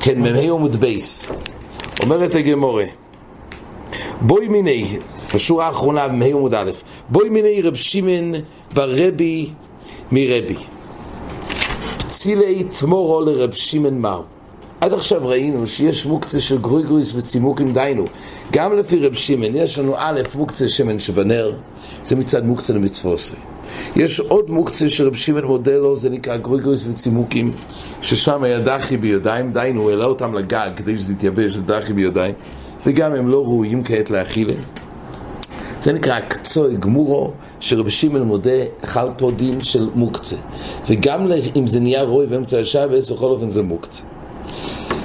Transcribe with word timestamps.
כן, 0.00 0.22
מ"ה 0.22 0.40
עמוד 0.40 0.76
ב'. 0.76 1.32
אומרת 2.02 2.34
הגמרא, 2.34 2.84
בעא 4.20 4.48
מיניה, 4.48 4.98
בשורה 5.34 5.66
האחרונה 5.66 6.08
במ"ה 6.08 6.24
עמוד 6.24 6.54
א', 6.54 6.70
בעא 7.08 7.28
מיניה 7.28 7.62
רבי 7.62 7.74
שמעון 7.74 8.32
ברבי 8.74 9.50
מרבי. 10.12 10.56
פצעילי 11.98 12.64
תמרה 12.64 13.20
לרבי 13.20 13.54
שמעון 13.54 13.98
מהו. 13.98 14.22
עד 14.80 14.92
עכשיו 14.92 15.28
ראינו 15.28 15.66
שיש 15.66 16.06
מוקצה 16.06 16.40
של 16.40 16.58
גרוגרות 16.58 17.12
וצימוקים 17.14 17.72
דיינו. 17.72 18.04
גם 18.52 18.76
לפי 18.76 18.98
רב 19.06 19.14
שמעון, 19.14 19.54
יש 19.54 19.78
לנו 19.78 19.94
א', 19.96 20.20
מוקצה 20.34 20.68
שמן 20.68 20.98
שבנר, 20.98 21.52
זה 22.04 22.16
מצד 22.16 22.46
מוקצה 22.46 22.72
למצוותו. 22.72 23.36
יש 23.96 24.20
עוד 24.20 24.50
מוקצה 24.50 24.88
שרב 24.88 25.14
שמעון 25.14 25.44
מודה 25.44 25.76
לו, 25.76 25.96
זה 25.96 26.10
נקרא 26.10 26.36
גרוגרות 26.36 26.86
וצימוקים, 26.86 27.52
ששם 28.02 28.42
היה 28.42 28.60
דחי 28.60 28.96
ביודיים, 28.96 29.52
דיינו, 29.52 29.82
הוא 29.82 29.90
העלה 29.90 30.04
אותם 30.04 30.34
לגג 30.34 30.70
כדי 30.76 30.98
שזה 30.98 31.12
יתייבש, 31.12 31.52
זה 31.52 31.62
דחי 31.62 31.92
ביודיים, 31.92 32.34
וגם 32.86 33.14
הם 33.14 33.28
לא 33.28 33.42
ראויים 33.44 33.84
כעת 33.84 34.10
להאכילה. 34.10 34.54
זה 35.80 35.92
נקרא 35.92 36.20
קצוי 36.20 36.76
גמורו, 36.76 37.30
שרב 37.60 37.88
שמעון 37.88 38.22
מודה 38.22 38.50
אכל 38.84 39.08
פה 39.18 39.30
דין 39.36 39.60
של 39.60 39.88
מוקצה. 39.94 40.36
וגם 40.88 41.26
אם 41.56 41.66
זה 41.66 41.80
נהיה 41.80 42.02
רוי 42.02 42.26
באמצע 42.26 42.58
השבס, 42.58 43.10
בכל 43.10 43.26
אופן 43.26 43.48
זה 43.48 43.62
מוקצה. 43.62 44.04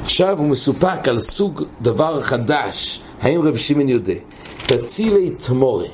עכשיו 0.04 0.38
הוא 0.38 0.48
מסופק 0.48 1.08
על 1.08 1.20
סוג 1.20 1.64
דבר 1.82 2.22
חדש, 2.22 3.02
האם 3.22 3.42
רב 3.42 3.58
שמעון 3.58 3.90
יודע? 3.90 4.14
פצילי 4.68 5.30
תמורה. 5.30 5.86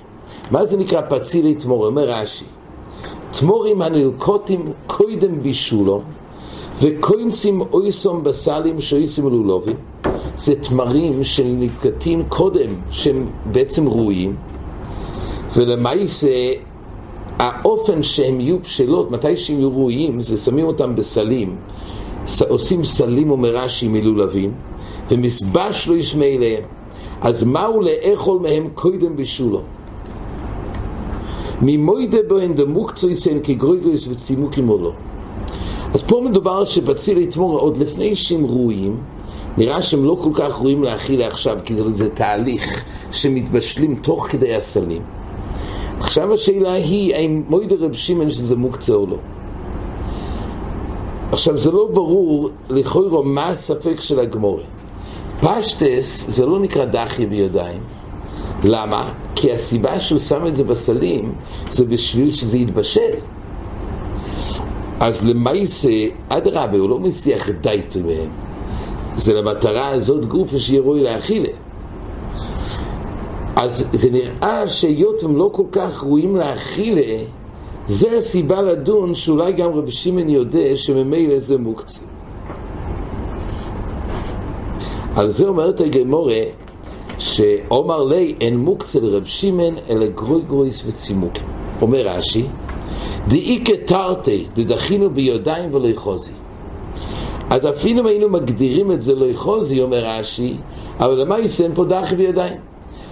מה 0.52 0.66
זה 0.66 0.78
נקרא 0.78 1.02
פצילי 1.10 1.56
תמורה? 1.56 1.88
אומר 1.88 2.10
רש"י, 2.10 2.46
תמורים 3.32 3.82
הנלקוטים 3.82 4.66
קודם 4.88 5.40
בישולו 5.42 6.02
וקוינסים 6.80 7.62
אויסום 7.62 8.24
בסלים 8.24 8.82
שויסים 8.82 9.28
לולובים 9.28 9.76
זה 10.38 10.56
תמרים 10.56 11.24
שנלקטים 11.24 12.24
קודם 12.30 12.70
שהם 12.92 13.30
בעצם 13.46 13.88
ראויים. 13.88 14.36
ולמעשה 15.56 16.52
האופן 17.40 18.04
שהם 18.04 18.40
יהיו 18.40 18.60
בשלות, 18.60 19.12
מתי 19.12 19.38
שהם 19.38 19.60
יהיו 19.60 19.72
ראויים, 19.72 20.20
זה 20.20 20.38
שמים 20.38 20.66
אותם 20.66 20.96
בסלים. 20.96 21.56
עושים 22.50 22.84
סלים 22.84 23.32
ומרשי 23.32 23.88
מלולבים 23.88 24.54
ומסבש 25.10 25.88
לא 25.88 25.96
ישמע 25.96 26.26
אליהם 26.26 26.64
אז 27.22 27.44
מהו 27.44 27.82
לאכול 27.82 28.40
מהם 28.40 28.68
קודם 28.76 29.16
בשולו 29.16 29.62
ממוידה 31.62 32.18
בוהן 32.28 32.54
דמוקצויסן 32.54 33.40
כגרויגויס 33.44 34.08
וצימוקים 34.08 34.70
או 34.70 34.78
לא 34.78 34.92
אז 35.94 36.04
פה 36.04 36.22
מדובר 36.26 36.66
שבציל 36.66 37.18
יתמור 37.18 37.60
עוד 37.60 37.78
לפני 37.78 38.16
שהם 38.16 38.46
ראויים 38.46 38.98
נראה 39.58 39.82
שהם 39.82 40.06
לא 40.06 40.18
כל 40.24 40.30
כך 40.34 40.60
ראויים 40.60 40.84
להכיל 40.84 41.22
עכשיו 41.22 41.58
כי 41.66 41.76
זה 41.90 42.10
תהליך 42.10 42.84
שמתבשלים 43.12 43.96
תוך 43.96 44.28
כדי 44.30 44.56
הסלים. 44.56 45.02
עכשיו 46.00 46.34
השאלה 46.34 46.74
היא 46.74 47.16
האם 47.16 47.44
מוידה 47.50 47.76
רב 47.80 47.94
שמעון 47.94 48.30
שזה 48.30 48.56
מוקצה 48.56 48.94
או 48.94 49.06
לא 49.06 49.18
עכשיו 51.32 51.58
זה 51.58 51.72
לא 51.72 51.90
ברור 51.94 52.50
לכאורה 52.70 53.24
מה 53.24 53.48
הספק 53.48 54.02
של 54.02 54.20
הגמורי 54.20 54.64
פשטס 55.42 56.26
זה 56.30 56.46
לא 56.46 56.60
נקרא 56.60 56.86
דחי 56.86 57.26
בידיים. 57.26 57.82
למה? 58.64 59.14
כי 59.42 59.52
הסיבה 59.52 60.00
שהוא 60.00 60.20
שם 60.20 60.48
את 60.48 60.56
זה 60.56 60.64
בסלים 60.64 61.34
זה 61.72 61.86
בשביל 61.86 62.32
שזה 62.32 62.58
יתבשל. 62.58 63.12
אז 65.00 65.28
למעשה, 65.28 65.90
אדרבה, 66.30 66.78
הוא 66.78 66.90
לא 66.90 67.00
מסיח 67.00 67.50
דייטו 67.50 68.00
מהם. 68.00 68.30
זה 69.18 69.34
למטרה 69.34 69.88
הזאת 69.88 70.26
גוף 70.26 70.58
שיהיה 70.58 70.82
רואי 70.82 71.02
להאכילה 71.02 71.50
אז 73.56 73.86
זה 73.94 74.10
נראה 74.10 74.68
שהיות 74.68 75.24
הם 75.24 75.38
לא 75.38 75.50
כל 75.54 75.64
כך 75.72 76.04
ראויים 76.04 76.36
להאכילה 76.36 77.24
זה 77.88 78.18
הסיבה 78.18 78.62
לדון 78.62 79.16
שאולי 79.16 79.54
גם 79.54 79.70
רבי 79.74 79.92
שמעון 79.92 80.30
יודע 80.30 80.76
שממילא 80.76 81.40
זה 81.40 81.58
מוקצה. 81.58 82.02
על 85.16 85.28
זה 85.28 85.48
אומרת 85.48 85.82
הגמורה 85.82 86.42
שאומר 87.22 88.04
לי 88.04 88.36
אין 88.42 88.58
מוקצה 88.58 89.00
לרב 89.00 89.26
שמעון 89.26 89.76
אלא 89.90 90.08
גרוי 90.08 90.42
גרויס 90.48 90.84
וצימוקים. 90.86 91.44
אומר 91.82 92.08
רש"י 92.08 92.46
דאיקה 93.28 93.74
תרתי 93.86 94.46
דדחינו 94.56 95.10
ביודיים 95.10 95.74
ולא 95.74 95.88
יחוזי 95.88 96.32
אז 97.50 97.68
אפילו 97.68 98.02
אם 98.02 98.06
היינו 98.06 98.30
מגדירים 98.30 98.92
את 98.92 99.02
זה 99.02 99.16
לא 99.16 99.26
יחוזי 99.26 99.82
אומר 99.82 100.06
רש"י 100.06 100.58
אבל 101.00 101.22
למה 101.22 101.40
יסן 101.40 101.76
פה 101.76 101.86
דחי 101.86 102.16
בידיים? 102.16 102.58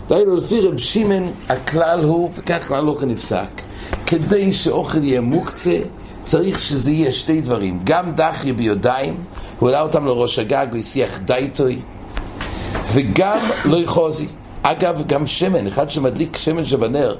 דהיינו 0.09 0.35
לפי 0.35 0.61
רב 0.61 0.77
שמעון 0.77 1.31
הכלל 1.49 2.03
הוא 2.03 2.29
וכך 2.35 2.67
כלל 2.67 2.83
לא 2.83 2.95
נפסק 3.07 3.61
כדי 4.05 4.53
שאוכל 4.53 5.03
יהיה 5.03 5.21
מוקצה, 5.21 5.79
צריך 6.23 6.59
שזה 6.59 6.91
יהיה 6.91 7.11
שתי 7.11 7.41
דברים. 7.41 7.79
גם 7.83 8.11
דחי 8.15 8.53
ביודיים, 8.53 9.17
הוא 9.59 9.69
העלה 9.69 9.81
אותם 9.81 10.05
לראש 10.05 10.39
הגג, 10.39 10.67
הוא 10.71 10.77
הסיח 10.79 11.19
דייטוי, 11.19 11.79
וגם 12.93 13.37
לא 13.65 13.77
יחוזי. 13.77 14.27
אגב, 14.61 15.03
גם 15.07 15.25
שמן, 15.25 15.67
אחד 15.67 15.89
שמדליק 15.89 16.37
שמן 16.37 16.65
שבנר, 16.65 17.15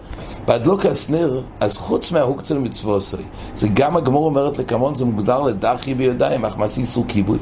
בהדלוק 0.46 0.86
הסנר, 0.86 1.42
אז 1.60 1.78
חוץ 1.78 2.12
מההוקצה 2.12 2.54
למצווסוי, 2.54 3.20
זה 3.56 3.68
גם 3.74 3.98
הגמור 3.98 4.26
אומרת 4.26 4.58
לקמון, 4.58 4.96
זה 4.96 5.06
מוגדר 5.06 5.42
לדחי 5.42 5.94
ביודיים, 5.94 6.46
אך 6.46 6.58
מעשי 6.58 6.82
איסור 6.82 7.06
כיבוי. 7.08 7.38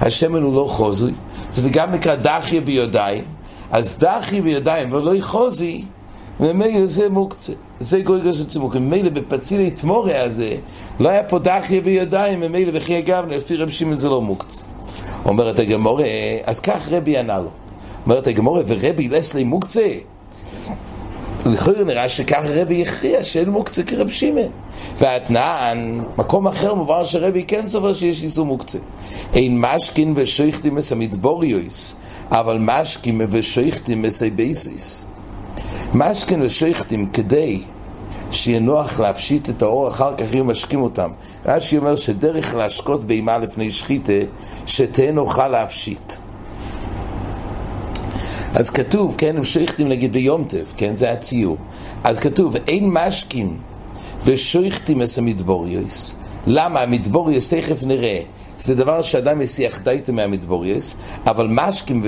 השמן 0.00 0.42
הוא 0.42 0.54
לא 0.54 0.66
חוזוי, 0.70 1.12
וזה 1.54 1.70
גם 1.70 1.92
נקרא 1.92 2.14
דחי 2.14 2.60
ביודיים, 2.60 3.24
אז 3.70 3.96
דחי 3.98 4.40
ביודיים 4.40 4.92
ולא 4.92 5.14
יחוזי, 5.14 5.84
וממילא 6.40 6.86
זה 6.86 7.08
מוקצה. 7.08 7.52
זה 7.80 8.00
גויגר 8.00 8.32
של 8.32 8.44
צימוק. 8.44 8.76
ממילא 8.76 9.10
בפצילי 9.10 9.70
תמורה 9.70 10.22
הזה, 10.22 10.56
לא 11.00 11.08
היה 11.08 11.22
פה 11.24 11.38
דחיה 11.38 11.80
בידיים, 11.80 12.40
ממילא 12.40 12.70
וכי 12.74 12.98
אגב, 12.98 13.24
לפי 13.28 13.56
רב 13.56 13.70
שמעון 13.70 13.96
זה 13.96 14.08
לא 14.08 14.22
מוקצה. 14.22 14.62
אומרת 15.24 15.58
הגמרא, 15.58 16.04
אז 16.44 16.60
כך 16.60 16.88
רבי 16.90 17.18
ענה 17.18 17.38
לו. 17.38 17.50
אומרת 18.06 18.26
הגמרא, 18.26 18.62
ורבי 18.66 19.08
לית 19.08 19.26
ליה 19.26 19.44
מוקצה. 19.44 19.88
לכאורה 21.46 21.84
נראה 21.84 22.08
שכך 22.08 22.42
רבי 22.48 22.82
הכריע 22.82 23.24
שאין 23.24 23.48
מוקצה 23.50 23.82
כרב 23.82 24.10
שמעון. 24.10 24.48
והתנן, 24.98 26.00
מקום 26.18 26.46
אחר 26.46 26.74
מובן 26.74 27.04
שרבי 27.04 27.44
כן 27.44 27.68
סובר 27.68 27.94
שיש 27.94 28.22
איסור 28.22 28.46
מוקצה. 28.46 28.78
אין 29.34 29.60
משקין 29.60 30.12
ושוחטין 30.16 30.78
את 30.78 30.92
המדבריות, 30.92 31.94
אבל 32.30 32.58
משקין 32.60 33.20
ושוחטין 33.30 34.04
את 34.04 34.22
הבייתות. 34.22 35.06
משקין 35.94 36.42
ושוחטין 36.42 37.06
כדי 37.06 37.62
שיהיה 38.30 38.60
נוח 38.60 39.00
להפשיט 39.00 39.48
את 39.50 39.62
האור, 39.62 39.88
אחר 39.88 40.14
כך 40.14 40.34
הם 40.34 40.46
משקים 40.50 40.82
אותם. 40.82 41.10
רש"י 41.46 41.78
אומר 41.78 41.96
שדרך 41.96 42.54
להשקות 42.54 43.04
בהמה 43.04 43.38
לפני 43.38 43.70
שחיטה, 43.70 44.12
שתהיה 44.66 45.12
נוחה 45.12 45.48
להפשיט. 45.48 46.12
אז 48.54 48.70
כתוב, 48.70 49.14
כן, 49.18 49.36
הם 49.36 49.44
שוחטים 49.44 49.88
נגיד 49.88 50.12
ביום 50.12 50.38
טוב, 50.38 50.64
כן, 50.76 50.96
זה 50.96 51.12
הציור. 51.12 51.56
אז 52.04 52.18
כתוב, 52.18 52.56
אין 52.68 52.90
משקים 52.92 53.56
ושוחטים 54.24 55.02
את 55.02 55.18
המדבריות. 55.18 56.14
למה? 56.46 56.80
המדבריות, 56.80 57.54
תכף 57.54 57.82
נראה. 57.82 58.20
זה 58.60 58.74
דבר 58.74 59.02
שאדם 59.02 59.38
מסיח 59.38 59.80
דעתו 59.80 60.12
מהמדבריות, 60.12 60.96
אבל 61.26 61.46
משקים 61.50 62.02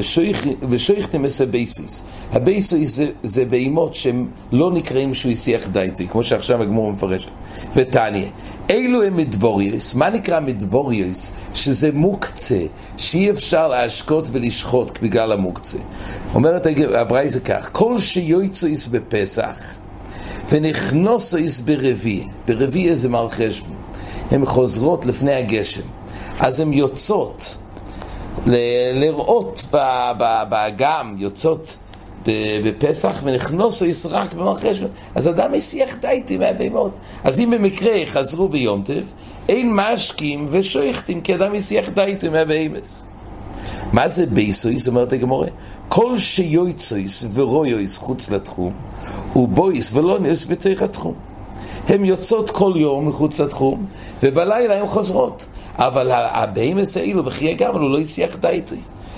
ושוחטים 0.69 1.25
את 1.25 1.41
הבייתות. 1.41 2.03
הבייתות 2.33 2.89
זה, 2.89 3.09
זה 3.23 3.45
בהמות 3.45 3.95
שהם 3.95 4.29
לא 4.53 4.73
נקראים 4.73 5.15
שהוא 5.15 5.33
הסיח 5.33 5.69
דעתו, 5.69 6.05
כמו 6.13 6.23
שעכשיו 6.23 6.63
הגמרא 6.63 6.93
מפרש. 6.93 7.29
ותניא, 7.75 8.27
אלו 8.69 9.03
הן 9.03 9.17
מדבריות, 9.17 9.95
מה 9.95 10.11
נקרא 10.11 10.41
מדבריות? 10.41 11.33
שזה 11.55 11.93
מוקצה, 11.93 12.61
שאי 12.97 13.31
אפשר 13.31 13.69
להשקות 13.69 14.29
ולשחוט 14.33 14.99
בגלל 15.03 15.33
המוקצה. 15.33 15.79
אומרת 16.35 16.67
הברייתא 16.95 17.41
כך, 17.41 17.69
כל 17.73 17.99
שיוצאות 17.99 18.87
בפסח, 18.87 19.59
ונכנסות 20.51 21.61
ברביעה, 21.61 22.29
ברביעה 22.47 22.97
זה 22.97 23.09
מרחשוון, 23.09 23.77
הן 24.31 24.45
חוזרות 24.45 25.07
לפני 25.07 25.35
הגשם. 25.35 25.83
אז 26.39 26.61
הן 26.61 26.73
יוצאות 26.73 27.57
ל- 28.47 29.01
לרעות 29.01 29.65
באגם, 30.49 31.15
יוצאות 31.19 31.77
בפסח 32.65 33.21
ונכנסות 33.25 33.87
רק 33.87 34.35
במרחש 34.35 34.83
אז 35.15 35.29
אדם 35.29 35.53
מסיח 35.53 35.97
דייטי 36.01 36.39
מהבהמות. 36.39 36.91
אז 37.25 37.41
אם 37.41 37.51
במקרה 37.51 37.93
חזרו 38.07 38.49
ביום 38.49 38.83
טוב 38.83 39.03
אין 39.49 39.75
משקים 39.75 40.47
ושוחטים 40.51 41.21
כי 41.21 41.35
אדם 41.35 41.53
מסיח 41.53 41.89
דעתו 41.89 42.29
מהבהמות 42.29 43.05
מה 43.93 44.09
זה 44.09 44.27
בייתות? 44.27 44.89
אומרת 44.89 45.13
הגמרא 45.13 45.49
כל 45.89 46.17
שיוצאות 46.17 47.25
ורועות 47.35 47.99
חוץ 47.99 48.31
לתחום 48.31 48.73
ובאות 49.37 49.93
ולנות 50.21 50.45
בתוך 50.45 50.83
התחום. 50.83 51.15
הן 51.89 52.05
יוצאות 52.05 52.51
כל 52.51 52.73
יום 52.77 53.09
מחוץ 53.09 53.41
לתחום 53.41 53.87
ובלילה 54.23 54.81
הן 54.81 54.87
חוזרות 54.87 55.47
אבל 55.79 56.11
הבהמות 56.13 56.97
האלו 56.97 57.25
בכלל 57.25 57.81
הוא 57.81 57.91
לא 57.91 57.99
הסיח 57.99 58.37
דעתו. 58.37 58.77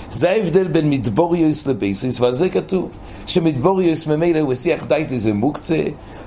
זה 0.09 0.29
ההבדל 0.29 0.67
בין 0.67 0.89
מדבריות 0.89 1.67
לבייתות, 1.67 2.21
ועל 2.21 2.33
זה 2.33 2.49
כתוב 2.49 2.89
שמדבריות 3.25 4.07
ממילא 4.07 4.39
הוא 4.39 4.51
הסיח 4.51 4.85
דייטי 4.85 5.19
זה 5.19 5.33
מוקצה, 5.33 5.81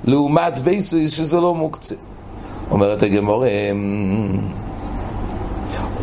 לעומת 0.04 0.58
בייתות 0.58 1.10
שזה 1.10 1.40
לא 1.40 1.54
מוקצה. 1.54 1.94
אומרת 2.70 3.02
הגמרא, 3.02 3.44
אמ, 3.46 4.38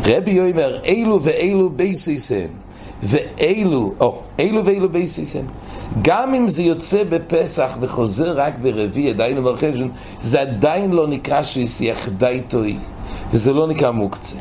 רבי 0.06 0.40
אומר, 0.40 0.78
אלו 0.84 1.22
ואלו 1.22 1.70
בייתות 1.70 2.32
הן, 2.32 2.48
ואלו, 3.02 3.92
או, 4.00 4.20
אלו 4.38 4.64
ואלו 4.64 4.88
בייתות 4.88 5.36
הן. 5.36 5.46
גם 6.02 6.34
אם 6.34 6.48
זה 6.48 6.62
יוצא 6.62 7.04
בפסח 7.04 7.76
וחוזר 7.80 8.40
רק 8.40 8.54
ברביעה, 8.62 9.10
עדיין, 9.10 9.38
מרחשוון, 9.38 9.90
זה 10.18 10.40
עדיין 10.40 10.92
לא 10.92 11.08
נקרא 11.08 11.42
שהוא 11.42 11.64
הסיח 11.64 12.08
דייטוי, 12.08 12.76
וזה 13.32 13.52
לא 13.52 13.68
נקרא 13.68 13.90
מוקצה. 13.90 14.36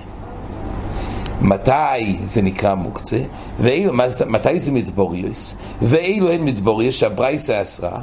מתי 1.42 2.18
זה 2.26 2.42
נקרא 2.42 2.76
מוקצה, 2.76 3.20
ואילו, 3.60 3.94
מתי 4.28 4.60
זה 4.60 4.72
מדבוריוס, 4.72 5.56
ואילו 5.82 6.30
אין 6.30 6.46
מדבוריוס, 6.46 6.96
שהברייסה 6.96 7.62
אסרה, 7.62 8.02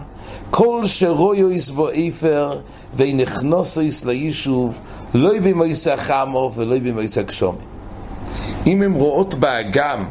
כל 0.51 0.85
שרויוס 0.85 1.71
בו 1.71 1.89
איפר, 1.89 2.61
ונכנוסויס 2.97 4.05
ליישוב, 4.05 4.79
לא 5.15 5.33
במויס 5.45 5.89
החמו 5.89 6.53
ולא 6.55 6.79
במויס 6.79 7.19
הגשומי. 7.19 7.59
אם 8.67 8.83
הן 8.83 8.93
רואות 8.93 9.35
באגם, 9.35 10.05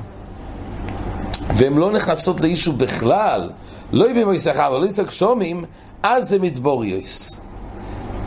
והן 1.55 1.73
לא 1.73 1.91
נכנסות 1.91 2.41
ליישוב 2.41 2.77
בכלל, 2.77 3.49
לא 3.91 4.07
במויס 4.13 4.47
החמו 4.47 4.71
ולא 4.71 4.79
במויס 4.79 4.99
הגשומים, 4.99 5.65
אז 6.03 6.29
זה 6.29 6.39
מדבוריוס. 6.39 7.37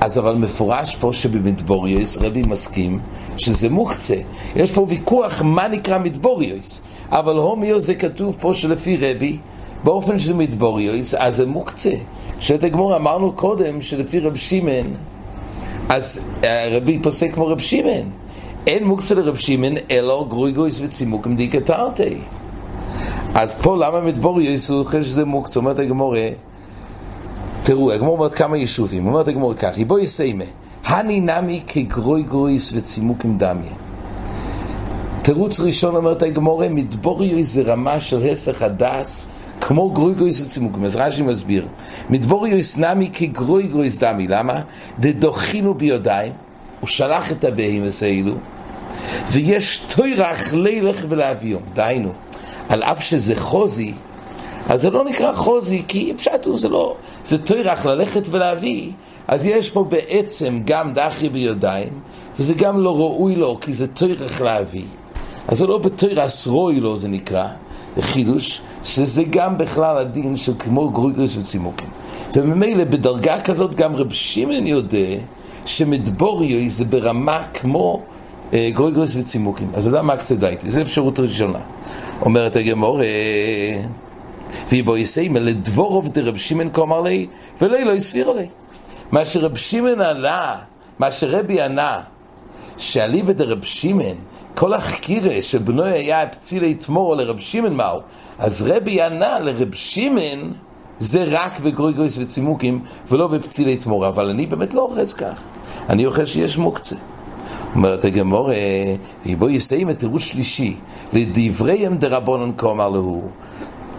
אז 0.05 0.19
אבל 0.19 0.35
מפורש 0.35 0.97
פה 0.97 1.13
שבמדבוריוס 1.13 2.19
רבי 2.19 2.43
מסכים 2.43 2.99
שזה 3.37 3.71
מוקצה. 3.71 4.15
יש 4.57 4.73
פה 4.73 4.87
ויכוח 4.89 5.43
מה 5.43 5.69
נקרא 5.69 5.99
מדבוריוס, 5.99 6.81
אבל 7.11 7.37
הומיו 7.37 7.81
זה 7.81 7.95
כתוב 7.95 8.37
פה 8.41 8.55
שלפי 8.55 8.97
רבי, 8.97 9.39
באופן 9.85 10.19
שזה 10.19 10.35
מדבוריוס, 10.35 11.15
אז 11.15 11.37
זה 11.37 11.47
מוקצה. 11.47 11.91
שאת 12.41 12.65
הגמור 12.65 12.97
אמרנו 12.97 13.33
קודם 13.33 13.81
שלפי 13.81 14.21
רב 14.21 14.37
שמען, 14.37 14.87
אז 15.89 16.21
אה, 16.45 16.69
רבי 16.77 16.99
פוסק 17.03 17.33
כמו 17.35 17.47
רב 17.47 17.61
שמען. 17.61 18.07
אין 18.67 18.85
מוקצה 18.85 19.15
לרב 19.15 19.37
שמען 19.37 19.75
אלא 19.91 20.27
גרויגויס 20.29 20.81
וצימוק 20.81 21.27
מדיקה 21.27 21.61
תרתי. 21.61 22.17
אז 23.35 23.55
פה 23.55 23.77
למה 23.77 24.01
מדבריות 24.01 24.71
הוא 24.71 24.85
חושב 24.85 25.03
שזה 25.03 25.25
מוקצה? 25.25 25.61
אומרת 25.61 25.79
הגמרא 25.79 26.27
תראו, 27.65 27.93
הגמרא 27.93 28.17
אומרת 28.17 28.35
כמה 28.35 28.57
יישובים, 28.57 29.07
אומרת 29.07 29.29
הגמרא 29.29 29.55
כך, 29.55 29.79
איבעית 29.87 29.99
אימא, 29.99 30.45
הני 30.85 31.21
נמי 31.21 31.63
כגרוגרות 31.67 32.73
וצימוקים 32.75 33.39
דמיין. 33.39 33.73
תירוץ 35.23 35.61
ראשון 35.61 35.97
אומרת 35.97 36.23
הגמרא, 36.23 36.69
מדבריות 36.69 37.45
זה 37.45 37.63
רמה 37.63 38.01
של 38.01 38.27
היסח 38.27 38.63
הדעת, 38.63 39.27
כמו 39.61 39.91
גרוגרות 39.91 40.41
וצימוקים. 40.41 40.73
אז 40.85 40.97
רש"י 40.97 41.23
מסביר, 41.23 41.67
מדבריות 42.11 42.59
נמי 42.79 43.11
כגרוגרות 43.13 43.99
דמי, 43.99 44.29
למה? 44.29 44.61
דדחינהו 44.99 45.75
בידיים, 45.75 46.33
הוא 46.81 46.89
שלח 46.89 47.33
את 47.33 47.45
הבהמות 47.45 48.03
האלו, 48.03 48.35
ויש 49.29 49.79
תוירך 49.79 50.55
לילך 50.55 51.05
ולהביום, 51.09 51.63
דהיינו, 51.73 52.13
על 52.69 52.83
אף 52.83 53.03
שזה 53.03 53.37
חוזי, 53.37 53.95
אז 54.69 54.81
זה 54.81 54.91
לא 54.91 55.05
נקרא 55.05 55.33
חוזי, 55.33 55.83
כי 55.89 56.13
פשט 56.17 56.47
הוא, 56.47 56.59
זה 56.59 56.69
לא, 56.69 56.97
זה 57.25 57.39
תוירך 57.39 57.87
ללכת 57.87 58.29
ולהביא, 58.31 58.91
אז 59.29 59.47
יש 59.47 59.71
פה 59.71 59.85
בעצם 59.85 60.61
גם 60.65 60.93
דחי 60.93 61.29
בידיים, 61.29 61.93
וזה 62.39 62.55
גם 62.55 62.81
לא 62.81 62.97
ראוי 62.97 63.37
לו, 63.37 63.59
כי 63.61 63.73
זה 63.73 63.87
תוירך 63.87 64.41
להביא. 64.41 64.85
אז 65.49 65.59
זה 65.59 65.67
לא 65.67 65.79
בתוירס 65.79 66.47
רוי 66.47 66.81
לו 66.81 66.97
זה 66.97 67.09
נקרא, 67.09 67.47
זה 67.97 68.03
חידוש, 68.03 68.61
שזה 68.85 69.23
גם 69.31 69.59
בכלל 69.59 69.97
הדין 69.97 70.37
של 70.37 70.53
כמו 70.59 70.91
גרוגרס 70.91 71.37
וצימוקים. 71.37 71.89
וממילא 72.35 72.85
בדרגה 72.85 73.41
כזאת 73.41 73.75
גם 73.75 73.97
רב 73.97 74.13
שמעון 74.13 74.67
יודע 74.67 75.17
שמדבוריו 75.67 76.69
זה 76.69 76.85
ברמה 76.85 77.43
כמו 77.55 78.03
אה, 78.53 78.71
גרוגרס 78.73 79.17
וצימוקים. 79.17 79.71
אז 79.75 79.85
זה 79.85 79.91
למה 79.91 80.15
אקצדייטי, 80.15 80.71
זו 80.71 80.81
אפשרות 80.81 81.19
ראשונה. 81.19 81.59
אומרת 82.21 82.57
הגמור, 82.57 83.03
אה, 83.03 83.83
ויבוא 84.69 84.97
יסיימה 84.99 85.41
לדבורוב 85.41 86.09
דרב 86.09 86.37
שמעון 86.37 86.71
כאמר 86.71 87.01
לי, 87.01 87.27
ולא 87.61 87.79
לא 87.79 87.93
יסביר 87.93 88.33
לי. 88.33 88.47
מה 89.13 89.25
שרב 89.25 89.57
שמעון 89.57 90.01
ענה, 90.01 90.55
מה 90.99 91.11
שרבי 91.11 91.61
ענה, 91.61 92.01
שאליבא 92.79 93.33
דרב 93.33 93.65
שמעון, 93.65 94.17
כל 94.55 94.73
החקירה 94.73 95.43
שבנוי 95.43 95.93
היה 95.93 96.27
פצילי 96.27 96.75
תמורו 96.75 97.15
לרב 97.15 97.39
שמעון 97.39 97.75
מהו, 97.75 98.01
אז 98.39 98.63
רבי 98.63 99.03
ענה 99.03 99.39
לרב 99.39 99.75
שמעון, 99.75 100.53
זה 100.99 101.25
רק 101.29 101.61
בגרויגויס 101.61 102.19
וצימוקים 102.19 102.85
ולא 103.11 103.27
בפצילי 103.27 103.77
תמורה, 103.77 104.09
אבל 104.09 104.31
אני 104.31 104.47
באמת 104.47 104.75
לא 104.75 104.81
אוחז 104.81 105.13
כך, 105.15 105.43
אני 105.89 106.07
אוחז 106.07 106.29
שיש 106.29 106.59
מוקצה. 106.59 106.97
אומרת 107.75 108.05
הגמור, 108.05 108.51
בוא 109.39 109.51
יסיים 109.51 109.91
את 109.91 109.99
תירוץ 109.99 110.23
שלישי, 110.23 110.77
לדבריהם 111.13 111.97
דרבונן 111.97 112.53
כאמר 112.53 112.89
להו, 112.89 113.29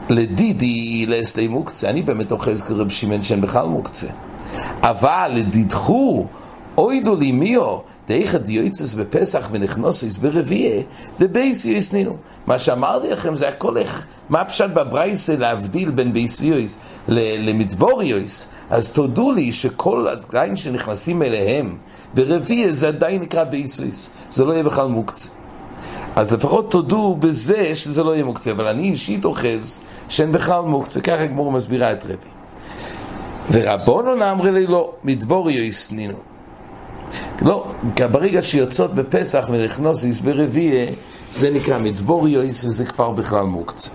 לדידי 0.10 1.06
לאסלי 1.06 1.48
מוקצה, 1.48 1.90
אני 1.90 2.02
באמת 2.02 2.32
אוחז 2.32 2.62
כרב 2.62 2.90
שמעון 2.90 3.24
שאין 3.24 3.42
בכלל 3.42 3.68
מוקצה. 3.68 4.08
אבל 4.82 5.32
לדידחו, 5.36 6.26
אוידו 6.78 7.16
לי 7.16 7.32
מיו, 7.32 7.78
דאיכא 8.08 8.38
דיועצס 8.38 8.94
בפסח 8.94 9.50
ונכנוסס 9.52 10.18
ברביעי, 10.18 10.84
דבייס 11.20 11.66
יסנינו. 11.66 12.18
מה 12.48 12.60
שאמרתי 12.60 13.10
לכם 13.10 13.36
זה 13.36 13.50
הכל 13.50 13.78
איך, 13.78 14.06
מה 14.30 14.44
פשט 14.44 14.70
בברייסה 14.74 15.36
להבדיל 15.36 15.92
בין 15.92 16.14
בייסיוס 16.14 16.78
למדבוריוס, 17.08 18.48
אז 18.70 18.92
תודו 18.92 19.32
לי 19.32 19.52
שכל 19.52 20.08
עדיין 20.08 20.56
שנכנסים 20.56 21.22
אליהם 21.22 21.78
ברביעי 22.14 22.70
זה 22.70 22.88
עדיין 22.88 23.22
נקרא 23.22 23.44
בייסיוס, 23.44 24.10
זה 24.32 24.46
לא 24.46 24.54
יהיה 24.54 24.64
בכלל 24.64 24.88
מוקצה. 24.88 25.30
אז 26.16 26.34
לפחות 26.34 26.72
תודו 26.72 27.16
בזה 27.20 27.76
שזה 27.76 28.04
לא 28.04 28.14
יהיה 28.14 28.26
מוקצה, 28.26 28.52
אבל 28.52 28.68
אני 28.68 28.84
אישית 28.84 29.26
אוחז 29.26 29.80
שאין 30.10 30.32
בכלל 30.32 30.62
מוקצה, 30.62 31.02
ככה 31.02 31.22
הגמור 31.22 31.52
מסבירה 31.52 31.92
את 31.92 32.04
רבי. 32.04 32.30
ורבונו 33.52 34.16
נאמרי 34.16 34.52
לי 34.52 34.68
לא, 34.68 34.92
מדבוריו 35.04 35.62
יסנינו. 35.62 36.18
לא, 37.42 37.66
ברגע 38.12 38.42
שיוצאות 38.42 38.94
בפסח 38.94 39.46
ונכנוסיס 39.50 40.20
ברביעי, 40.20 40.86
זה 41.34 41.50
נקרא 41.50 41.78
מדבוריוס 41.78 42.64
וזה 42.64 42.86
כבר 42.86 43.10
בכלל 43.10 43.44
מוקצה. 43.44 43.90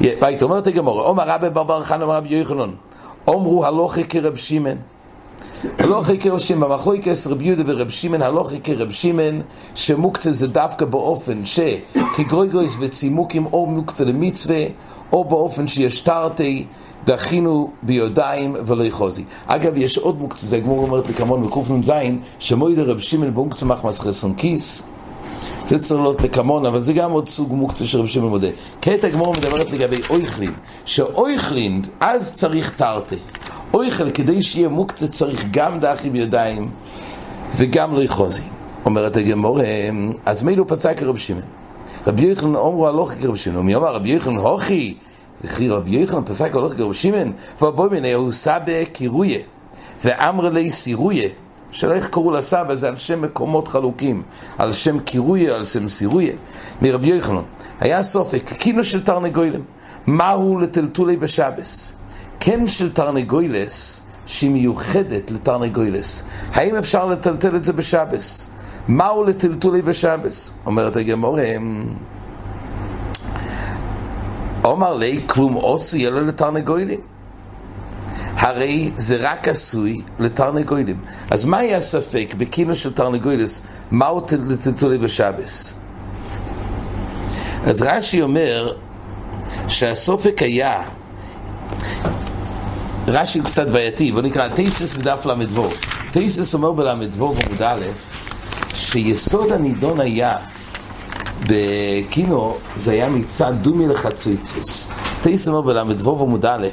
בית 0.00 0.42
אומרת 0.42 0.66
הגמור, 0.66 1.00
עומר 1.00 1.24
רבי 1.26 1.50
ברבר 1.50 1.84
חנא 1.84 2.04
רבי 2.04 2.34
יוחנן, 2.34 2.70
אומרו 3.26 3.64
הלוכי 3.66 4.04
כרב 4.04 4.36
שמעון 4.36 4.78
הלוכי 5.78 6.18
שמעון, 6.38 6.70
במחלוקס 6.70 7.26
רב 7.26 7.42
יהודה 7.42 7.62
ורב 7.66 7.88
שמעון, 7.88 8.22
הלוכי 8.22 8.60
כרב 8.60 8.90
שמעון, 8.90 9.42
שמוקצה 9.74 10.32
זה 10.32 10.46
דווקא 10.46 10.84
באופן 10.84 11.42
שכגרויגויס 11.44 12.76
וצימוקים 12.80 13.46
או 13.46 13.66
מוקצה 13.66 14.04
למצווה, 14.04 14.64
או 15.12 15.24
באופן 15.24 15.66
שיש 15.66 16.00
תרתי, 16.00 16.66
דחינו 17.06 17.70
ביודיים 17.82 18.56
ולא 18.66 18.84
יחוזי. 18.84 19.24
אגב, 19.46 19.76
יש 19.76 19.98
עוד 19.98 20.20
מוקצה, 20.20 20.46
זה 20.46 20.56
הגמור 20.56 20.78
אומרת 20.78 21.08
לקמון 21.08 21.46
בקנ"ז, 21.46 21.92
שמוידה 22.38 22.82
רב 22.82 22.98
שמעון 22.98 23.34
במוקצה 23.34 23.66
מחמס 23.66 24.00
חסון 24.00 24.34
כיס, 24.34 24.82
זה 25.66 25.78
צריך 25.78 26.00
להיות 26.00 26.20
לקמון, 26.20 26.66
אבל 26.66 26.80
זה 26.80 26.92
גם 26.92 27.10
עוד 27.10 27.28
סוג 27.28 27.52
מוקצה 27.52 27.86
של 27.86 28.00
רב 28.00 28.06
שמעון 28.06 28.30
מודה. 28.30 28.48
כעת 28.82 29.04
הגמור 29.04 29.32
מדברת 29.32 29.70
לגבי 29.70 30.00
אויכלין, 30.10 30.52
שאויכלין, 30.84 31.82
אז 32.00 32.34
צריך 32.34 32.70
תרתי. 32.70 33.16
אויכל, 33.74 34.10
כדי 34.10 34.42
שיהיה 34.42 34.68
מוקצה 34.68 35.06
צריך 35.08 35.44
גם 35.50 35.80
דחי 35.80 36.10
בידיים 36.10 36.70
וגם 37.56 37.94
לא 37.94 38.00
יחוזי. 38.00 38.42
אומרת 38.86 39.16
הגמור, 39.16 39.60
אז 40.26 40.42
מילא 40.42 40.64
פסק 40.68 41.02
רב 41.02 41.16
שמעון. 41.16 41.42
רבי 42.06 42.22
יוחנן 42.22 42.54
אומרו 42.54 42.88
הלוכי 42.88 43.16
כרב 43.16 43.36
שמעון, 43.36 43.66
מי 43.66 43.76
אמר 43.76 43.94
רבי 43.94 44.10
יוחנן 44.10 44.36
הוכי, 44.36 44.94
וכי 45.44 45.68
רבי 45.68 45.90
יוחנן 45.90 46.24
פסק 46.24 46.56
הלוכי 46.56 46.76
כרב 46.76 46.92
שמעון, 46.92 47.32
ובוא 47.62 47.88
מן 47.88 48.04
הוא 48.04 48.32
סבא 48.32 48.84
קירויה, 48.92 49.38
ואמר 50.04 50.50
לי 50.50 50.70
סירויה, 50.70 51.28
שלא 51.70 51.92
איך 51.92 52.08
קראו 52.08 52.30
לסבא, 52.30 52.74
זה 52.74 52.88
על 52.88 52.96
שם 52.96 53.22
מקומות 53.22 53.68
חלוקים, 53.68 54.22
על 54.58 54.72
שם 54.72 55.00
קירויה, 55.00 55.54
על 55.54 55.64
שם 55.64 55.88
סירויה, 55.88 56.32
מרבי 56.82 57.06
יוחנן. 57.06 57.42
היה 57.80 58.02
סופק, 58.02 58.52
קינו 58.52 58.84
של 58.84 59.04
תרנגוילם, 59.04 59.62
מהו 60.06 60.58
לטלטולי 60.58 61.16
בשבס? 61.16 61.96
כן 62.46 62.68
של 62.68 62.92
תרנגוילס 62.92 64.02
שהיא 64.26 64.50
מיוחדת 64.50 65.30
לתרנגוילס. 65.30 66.24
האם 66.52 66.76
אפשר 66.76 67.06
לטלטל 67.06 67.56
את 67.56 67.64
זה 67.64 67.72
בשבס? 67.72 68.48
מהו 68.88 69.24
לטלטולי 69.24 69.82
בשבס? 69.82 70.52
אומרת 70.66 70.96
הגמורה, 70.96 71.44
אומר 74.64 74.94
לי, 74.94 75.24
כלום 75.26 75.54
עושי 75.54 75.98
יהיה 75.98 76.10
לו 76.10 76.24
לתרנגוילים. 76.24 77.00
הרי 78.36 78.90
זה 78.96 79.16
רק 79.20 79.48
עשוי 79.48 80.02
לתרנגוילים. 80.18 81.00
אז 81.30 81.44
מה 81.44 81.58
היה 81.58 81.76
הספק 81.76 82.34
בקינו 82.38 82.74
של 82.74 82.92
תרנגוילס? 82.92 83.62
מהו 83.90 84.20
תלתולי 84.20 84.98
בשבס? 84.98 85.74
אז 87.66 87.82
רש"י 87.82 88.22
אומר 88.22 88.72
שהסופק 89.68 90.42
היה, 90.42 90.82
רש"י 93.06 93.38
הוא 93.38 93.46
קצת 93.46 93.70
בעייתי, 93.70 94.12
בוא 94.12 94.20
נקרא 94.20 94.48
תייסס 94.48 94.96
בדף 94.96 95.26
ל"ו. 95.26 95.68
תייסס 96.10 96.54
אומר 96.54 96.72
בל"ו 96.72 97.34
עמוד 97.46 97.62
א', 97.62 97.80
שיסוד 98.74 99.52
הנידון 99.52 100.00
היה 100.00 100.36
בקינו, 101.48 102.56
זה 102.82 102.90
היה 102.90 103.08
מצד 103.08 103.52
דומי 103.62 103.86
לחצויצוס. 103.86 104.88
תייסס 105.22 105.48
אומר 105.48 105.60
בל"ו 105.60 106.22
עמוד 106.22 106.46
א', 106.46 106.66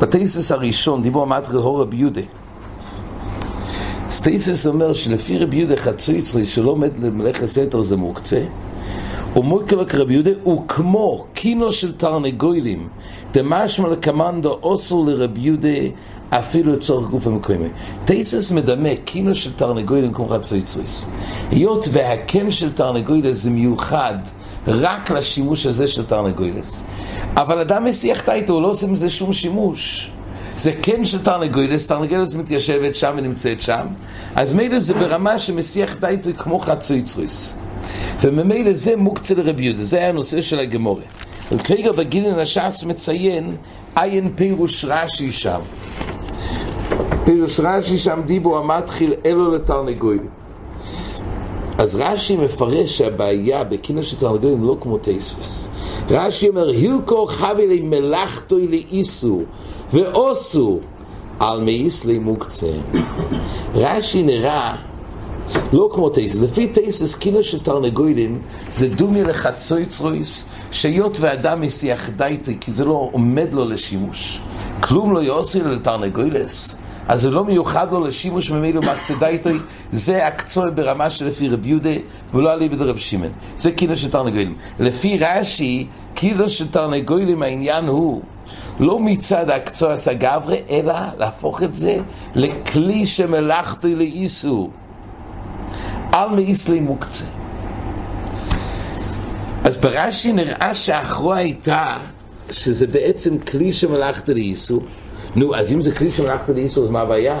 בתייסס 0.00 0.52
הראשון 0.52 1.02
דיבור 1.02 1.22
המטריל 1.22 1.60
הור 1.60 1.80
רבי 1.80 1.96
יהודה. 1.96 2.20
סטייסס 4.10 4.66
אומר 4.66 4.92
שלפי 4.92 5.38
רבי 5.38 5.56
יהודה 5.56 5.76
חצויצרי 5.76 6.46
שלא 6.46 6.70
עומד 6.70 7.04
למלאכת 7.04 7.46
סתר 7.46 7.82
זה 7.82 7.96
מוקצה 7.96 8.44
ומוקלק 9.36 9.94
רבי 9.94 10.14
יהודה 10.14 10.30
הוא 10.42 10.68
כמו 10.68 11.24
קינו 11.34 11.72
של 11.72 11.92
תרנגוילים 11.92 12.88
דמשמע 13.34 13.88
לקמנדו 13.88 14.58
אוסו 14.62 15.04
לרבי 15.06 15.40
יהודה 15.40 15.68
אפילו 16.30 16.72
לצורך 16.72 17.10
גוף 17.10 17.26
המקוימי. 17.26 17.68
טייסס 18.04 18.50
מדמה 18.50 18.88
קינו 19.04 19.34
של 19.34 19.52
תרנגוילים 19.52 20.12
כמו 20.12 20.28
חצויצריס. 20.28 21.04
היות 21.50 21.88
והקן 21.92 22.50
של 22.50 22.72
תרנגוילס 22.72 23.36
זה 23.36 23.50
מיוחד 23.50 24.16
רק 24.66 25.10
לשימוש 25.10 25.66
הזה 25.66 25.88
של 25.88 26.04
תרנגוילס. 26.04 26.82
אבל 27.36 27.58
אדם 27.58 27.84
מסיח 27.84 28.20
טייטו, 28.20 28.52
הוא 28.52 28.62
לא 28.62 28.68
עושה 28.68 28.86
מזה 28.86 29.10
שום 29.10 29.32
שימוש. 29.32 30.10
זה 30.56 30.72
כן 30.82 31.04
של 31.04 31.22
תרנגוילס, 31.22 31.86
תרנגוילס 31.86 32.34
מתיישבת 32.34 32.94
שם 32.94 33.14
ונמצאת 33.18 33.60
שם, 33.60 33.86
אז 34.34 34.52
מילא 34.52 34.78
זה 34.78 34.94
ברמה 34.94 35.38
שמסיח 35.38 35.94
טייטו 35.94 36.30
כמו 36.36 36.58
חצויצריס. 36.58 37.54
וממילא 38.22 38.72
זה 38.72 38.96
מוקצה 38.96 39.34
לרבי 39.34 39.64
יהודה, 39.64 39.84
זה 39.84 39.98
היה 39.98 40.08
הנושא 40.08 40.42
של 40.42 40.58
הגמורה. 40.58 41.02
וכרגע 41.52 41.92
בגילן 41.92 42.38
הש"ס 42.38 42.84
מציין 42.84 43.56
עין 43.96 44.32
פירוש 44.34 44.84
רש"י 44.84 45.32
שם. 45.32 45.60
פירוש 47.24 47.60
רש"י 47.60 47.98
שם 47.98 48.22
דיבו 48.26 48.58
המתחיל 48.58 49.14
אלו 49.26 49.50
לתרנגוילים. 49.50 50.28
אז 51.78 51.96
רש"י 51.96 52.36
מפרש 52.36 52.98
שהבעיה 52.98 53.64
בקינה 53.64 54.02
של 54.02 54.16
תרנגוילים 54.16 54.64
לא 54.64 54.76
כמו 54.80 54.98
טייספס. 54.98 55.68
רש"י 56.10 56.48
אומר, 56.48 56.68
הילקו 56.68 57.26
חבי 57.26 57.66
לי 57.66 57.80
מלאכתו 57.80 58.56
לאיסו 58.58 59.42
ואוסו 59.92 60.78
על 61.40 61.60
מאיס 61.60 62.06
מוקצה. 62.20 62.72
רש"י 63.74 64.22
נראה 64.22 64.76
לא 65.72 65.88
כמו 65.92 66.08
טייסס. 66.08 66.38
לפי 66.38 66.66
טייסס, 66.66 67.14
קינו 67.14 67.42
של 67.42 67.62
תרנגוילים 67.62 68.38
זה 68.70 68.88
דומי 68.88 69.24
לחצוי 69.24 69.86
צרויס, 69.86 70.44
שהיות 70.72 71.20
ואדם 71.20 71.60
מסיח 71.60 72.08
דייטי, 72.08 72.56
כי 72.60 72.72
זה 72.72 72.84
לא 72.84 73.08
עומד 73.12 73.54
לו 73.54 73.64
לשימוש. 73.64 74.40
כלום 74.80 75.14
לא 75.14 75.20
לו 75.64 75.72
לתרנגוילס. 75.72 76.76
אז 77.08 77.22
זה 77.22 77.30
לא 77.30 77.44
מיוחד 77.44 77.92
לו 77.92 78.00
לשימוש 78.00 78.50
ממילא 78.50 78.80
מקצה 78.80 79.14
דייטי, 79.14 79.58
זה 79.92 80.26
הקצוי 80.26 80.70
ברמה 80.70 81.10
של 81.10 81.26
לפי 81.26 81.48
רב 81.48 81.66
יהודה, 81.66 81.90
ולא 82.34 82.52
עלי 82.52 82.68
בדי 82.68 82.84
רב 82.84 82.96
שמעון. 82.96 83.32
זה 83.56 83.72
קינו 83.72 83.96
של 83.96 84.10
תרנגוילים. 84.10 84.54
לפי 84.78 85.18
רש"י, 85.18 85.86
קינו 86.14 86.48
של 86.48 86.70
תרנגוילים 86.70 87.42
העניין 87.42 87.84
הוא 87.84 88.22
לא 88.80 89.00
מצד 89.00 89.50
הקצוע 89.50 89.92
הסגברה, 89.92 90.56
אלא 90.70 90.94
להפוך 91.18 91.62
את 91.62 91.74
זה 91.74 91.96
לכלי 92.34 93.06
שמלאכתי 93.06 93.94
לאיסור. 93.94 94.70
על 96.14 96.30
מאיסלי 96.30 96.80
מוקצה. 96.80 97.24
אז 99.64 99.76
ברש"י 99.76 100.32
נראה 100.32 100.74
שהאחרוע 100.74 101.36
הייתה 101.36 101.86
שזה 102.50 102.86
בעצם 102.86 103.38
כלי 103.38 103.72
שמלאכת 103.72 104.28
לאיסור. 104.28 104.82
נו, 105.36 105.54
אז 105.54 105.72
אם 105.72 105.80
זה 105.80 105.94
כלי 105.94 106.10
שמלאכת 106.10 106.48
לאיסור, 106.48 106.84
אז 106.84 106.90
מה 106.90 107.00
הבעיה? 107.00 107.40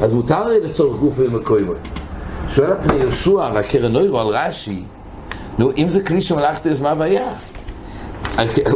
אז 0.00 0.12
מותר 0.12 0.46
לי 0.46 0.60
לצורך 0.60 1.00
גוף 1.00 1.12
ומקוימו. 1.16 1.72
שואל 2.50 2.72
הפני 2.72 2.96
יהושע 2.96 3.50
והקרן 3.54 3.96
אוירו 3.96 4.20
על 4.20 4.26
רש"י, 4.26 4.82
נו, 5.58 5.70
אם 5.78 5.88
זה 5.88 6.02
כלי 6.02 6.22
שמלאכת, 6.22 6.66
אז 6.66 6.80
מה 6.80 6.90
הבעיה? 6.90 7.32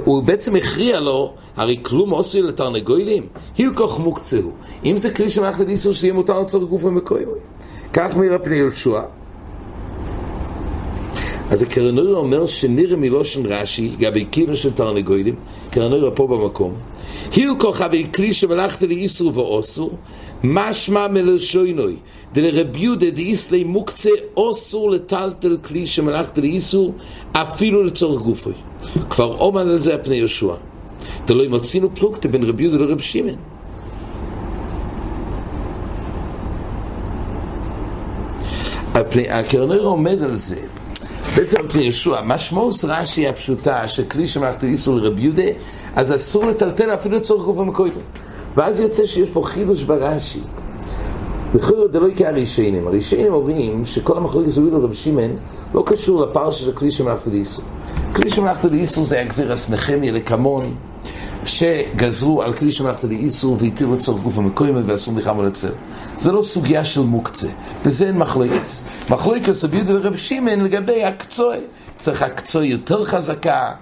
הוא 0.05 0.23
בעצם 0.23 0.57
הכריע 0.57 1.01
לו, 1.01 1.35
הרי 1.57 1.81
כלום 1.83 2.11
עושה 2.11 2.41
לתרנגוילים, 2.41 3.27
הילקוך 3.57 4.01
מוקצהו. 4.01 4.53
אם 4.85 4.99
זה 4.99 5.11
כלי 5.11 5.29
שמלאכת 5.29 5.67
לאיסור, 5.67 5.93
שיהיה 5.93 6.15
מותר 6.15 6.41
לצורך 6.41 6.69
גוף 6.69 6.85
ומקוימו. 6.85 7.33
כך 7.93 8.17
מאיר 8.17 8.35
הפני 8.35 8.57
יהושע. 8.57 9.01
אז 11.51 11.63
הקרנויר 11.63 12.17
אומר 12.17 12.47
שנראה 12.47 12.97
מלושן 12.97 13.47
רש"י, 13.47 13.89
גבי 13.89 14.25
קינו 14.25 14.57
של 14.57 14.73
תרנגוילים, 14.73 15.35
קרנויר 15.71 16.13
פה 16.15 16.27
במקום, 16.27 16.75
הילקוך 17.33 17.81
אבי 17.81 18.07
כלי 18.15 18.33
שמלאכת 18.33 18.83
לאיסור 18.83 19.33
ואוסור, 19.35 19.91
משמע 20.45 21.09
מלשוינוי, 21.09 21.97
דלרבי 22.33 22.79
יהודה 22.81 23.11
דאיסלי 23.11 23.65
מוקצה 23.65 24.11
אוסור 24.37 24.91
לטלטל 24.91 25.57
כלי 25.65 25.87
שמלאכת 25.87 26.39
לאיסור, 26.39 26.95
אפילו 27.33 27.83
לצורך 27.83 28.23
גופוי. 28.23 28.55
כבר 29.11 29.37
עומד 29.39 29.63
על 29.63 29.79
זה 29.79 29.95
הפני 29.95 30.17
יהושע. 30.17 30.55
דלוי 31.27 31.49
מוצינו 31.49 31.95
פלוגתא 31.95 32.29
בין 32.29 32.45
רבי 32.45 32.63
יהודה 32.63 32.79
לרב 32.85 33.01
שמעון. 33.01 33.37
הקרנויר 39.31 39.83
עומד 39.83 40.23
על 40.23 40.37
זה 40.37 40.57
בעצם 41.39 41.69
פני 41.69 41.83
ישוע, 41.83 42.21
משמעות 42.25 42.75
רש"י 42.85 43.29
הפשוטה 43.29 43.89
שכלי 43.89 44.27
שמלאכת 44.27 44.65
איסור 44.65 44.97
לרבי 44.97 45.23
יהודה, 45.23 45.43
אז 45.95 46.15
אסור 46.15 46.47
לטלטל 46.47 46.95
אפילו 46.95 47.17
לצורך 47.17 47.45
גוף 47.45 47.59
המקודם. 47.59 48.01
ואז 48.57 48.81
יוצא 48.81 49.07
שיש 49.07 49.29
פה 49.33 49.43
חידוש 49.45 49.83
ברש"י. 49.83 50.41
לכאורה 51.55 51.89
דלוי 51.89 52.13
כהרישיינים. 52.17 52.87
הרישיינים 52.87 53.33
אומרים 53.33 53.85
שכל 53.85 54.17
המחלוקת 54.17 54.49
זוהי 54.49 54.71
לרבי 54.71 54.95
שמעון 54.95 55.37
לא 55.75 55.83
קשור 55.87 56.23
לפרשה 56.23 56.59
של 56.59 56.73
כלי 56.73 56.91
שמלאכת 56.91 57.33
איסור. 57.33 57.65
כלי 58.17 58.31
שמלאכת 58.31 58.73
איסור 58.73 59.05
זה 59.05 59.21
הגזירס 59.21 59.71
נחמיה 59.71 60.13
לקמון, 60.13 60.75
שגזרו 61.49 62.43
על 62.43 62.53
כלי 62.53 62.73
שמלאכת 62.73 63.05
לאיסור 63.05 63.57
והתירו 63.61 63.95
לצורך 63.95 64.23
גוף 64.23 64.39
המקוימת 64.39 64.83
ואסור 64.87 65.15
מלחמה 65.15 65.43
לצל. 65.43 65.73
זה 66.19 66.33
לא 66.33 66.43
סוגיה 66.43 66.85
של 66.85 67.01
מוקצה, 67.01 67.49
בזה 67.85 68.07
אין 68.07 68.19
מחלוקס. 68.19 68.85
מחלוקס 69.11 69.65
רבי 69.65 69.77
יהודה 69.77 69.95
ורב 69.95 70.17
שמעון 70.17 70.61
לגבי 70.61 71.05
הקצוי. 71.05 71.57
צריך 71.97 72.23
הקצוי 72.23 72.67
יותר 72.67 73.05
חזקה, 73.05 73.73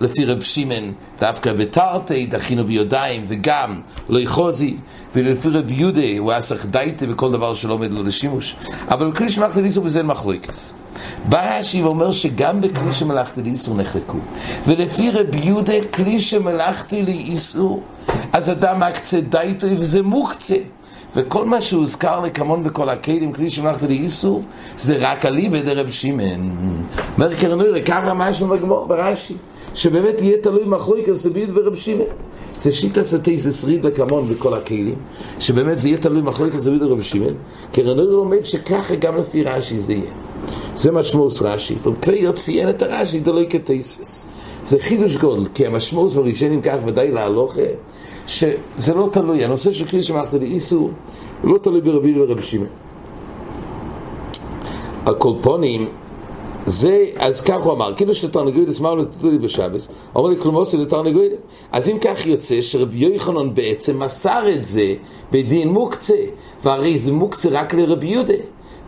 לפי 0.00 0.24
רב 0.24 0.40
שמעון, 0.40 0.92
דווקא 1.20 1.52
בתרתי, 1.52 2.26
דחינו 2.26 2.64
ביודיים, 2.64 3.24
וגם 3.28 3.80
לא 4.08 4.18
יחוזי, 4.18 4.76
ולפי 5.14 5.48
רב 5.48 5.70
יהודה, 5.70 6.18
הוא 6.18 6.30
היה 6.30 6.40
צריך 6.40 6.66
דייטה 6.66 7.06
בכל 7.06 7.32
דבר 7.32 7.54
שלא 7.54 7.74
עומד 7.74 7.92
לו 7.92 8.02
לשימוש. 8.02 8.56
אבל 8.88 9.12
כלי 9.12 9.30
שמלאכת 9.30 9.56
לאיסור 9.56 9.84
בזה 9.84 9.98
אין 9.98 10.06
מחלוקס. 10.06 10.72
בא 11.28 11.58
רש"י 11.58 11.82
ואומר 11.82 12.12
שגם 12.12 12.60
בכלי 12.60 12.92
שמלאכתי 12.92 13.42
לאיסור 13.42 13.76
נחלקו. 13.76 14.18
ולפי 14.66 15.10
רבי 15.10 15.38
יהודה, 15.38 15.72
כלי 15.94 16.20
שמלאכתי 16.20 17.02
לאיסור, 17.02 17.82
אז 18.32 18.50
אדם 18.50 18.80
מקצה 18.80 19.20
דייטו 19.20 19.66
וזה 19.66 20.02
מוקצה. 20.02 20.56
וכל 21.14 21.44
מה 21.44 21.60
שהוזכר 21.60 22.20
לקמון 22.20 22.64
בכל 22.64 22.88
הכלים, 22.88 23.32
כלי 23.32 23.50
שמלאכתי 23.50 23.88
לאיסור, 23.88 24.42
זה 24.76 24.96
רק 25.00 25.26
עלי 25.26 25.48
בידי 25.48 25.74
רב 25.74 25.90
שמעון. 25.90 26.84
אומר 27.14 27.34
קרנוירה, 27.34 27.82
ככה 27.82 28.14
משהו 28.14 28.48
בגמור 28.48 28.86
ברש"י, 28.86 29.34
שבאמת 29.76 30.20
יהיה 30.20 30.38
תלוי 30.38 30.64
מחלוקת 30.64 31.14
סבית 31.14 31.48
ורב 31.54 31.74
שמעון. 31.74 32.08
זה 32.58 32.72
שיטה 32.72 33.04
סטייס 33.04 33.64
ריד 33.64 33.86
לקמון 33.86 34.28
בכל 34.28 34.54
הכלים, 34.54 34.94
שבאמת 35.38 35.78
זה 35.78 35.88
יהיה 35.88 35.98
תלוי 35.98 36.22
מחלוקת 36.22 36.58
סבית 36.58 36.82
ורב 36.82 37.02
שמעון. 37.02 37.34
קרנוירה 37.72 38.12
לומד 38.12 38.44
שככה 38.44 38.94
גם 38.94 39.16
לפי 39.16 39.42
רש"י 39.42 39.78
זה 39.78 39.92
יהיה. 39.92 40.10
זה 40.74 40.92
משמעות 40.92 41.32
רש"י, 41.42 41.74
ופרייר 41.82 42.32
ציין 42.32 42.68
את 42.68 42.82
הרש"י 42.82 43.20
דלוי 43.20 43.46
כתייסס. 43.50 44.26
זה 44.64 44.78
חידוש 44.80 45.16
גודל, 45.16 45.48
כי 45.54 45.66
המשמעות 45.66 46.12
בראשונים 46.12 46.60
כך 46.62 46.76
ודאי 46.86 47.10
להלוכה, 47.10 47.62
שזה 48.26 48.94
לא 48.94 49.08
תלוי, 49.12 49.44
הנושא 49.44 49.72
של 49.72 49.86
כלי 49.86 50.02
שמערכת 50.02 50.34
לאיסור, 50.34 50.90
הוא 51.42 51.52
לא 51.52 51.58
תלוי 51.58 51.80
ברבי 51.80 52.20
ורבי 52.20 52.42
שמעון. 52.42 52.68
הקולפונים, 55.06 55.88
זה, 56.66 57.06
אז 57.16 57.40
כך 57.40 57.62
הוא 57.62 57.72
אמר, 57.72 57.94
כאילו 57.96 58.14
שתרנגוידס 58.14 58.80
מר 58.80 58.94
לתתו 58.94 59.30
לי 59.30 59.38
בשבס, 59.38 59.88
אומר 60.14 60.28
לי 60.28 60.40
כלומוס 60.40 60.74
לתרנגוידס. 60.74 61.36
אז 61.72 61.88
אם 61.88 61.98
כך 61.98 62.26
יוצא 62.26 62.62
שרבי 62.62 62.98
יוחנן 62.98 63.54
בעצם 63.54 64.02
מסר 64.02 64.50
את 64.54 64.64
זה 64.64 64.94
בדין 65.32 65.68
מוקצה, 65.68 66.18
והרי 66.64 66.98
זה 66.98 67.12
מוקצה 67.12 67.48
רק 67.52 67.74
לרבי 67.74 68.06
יהודה. 68.06 68.34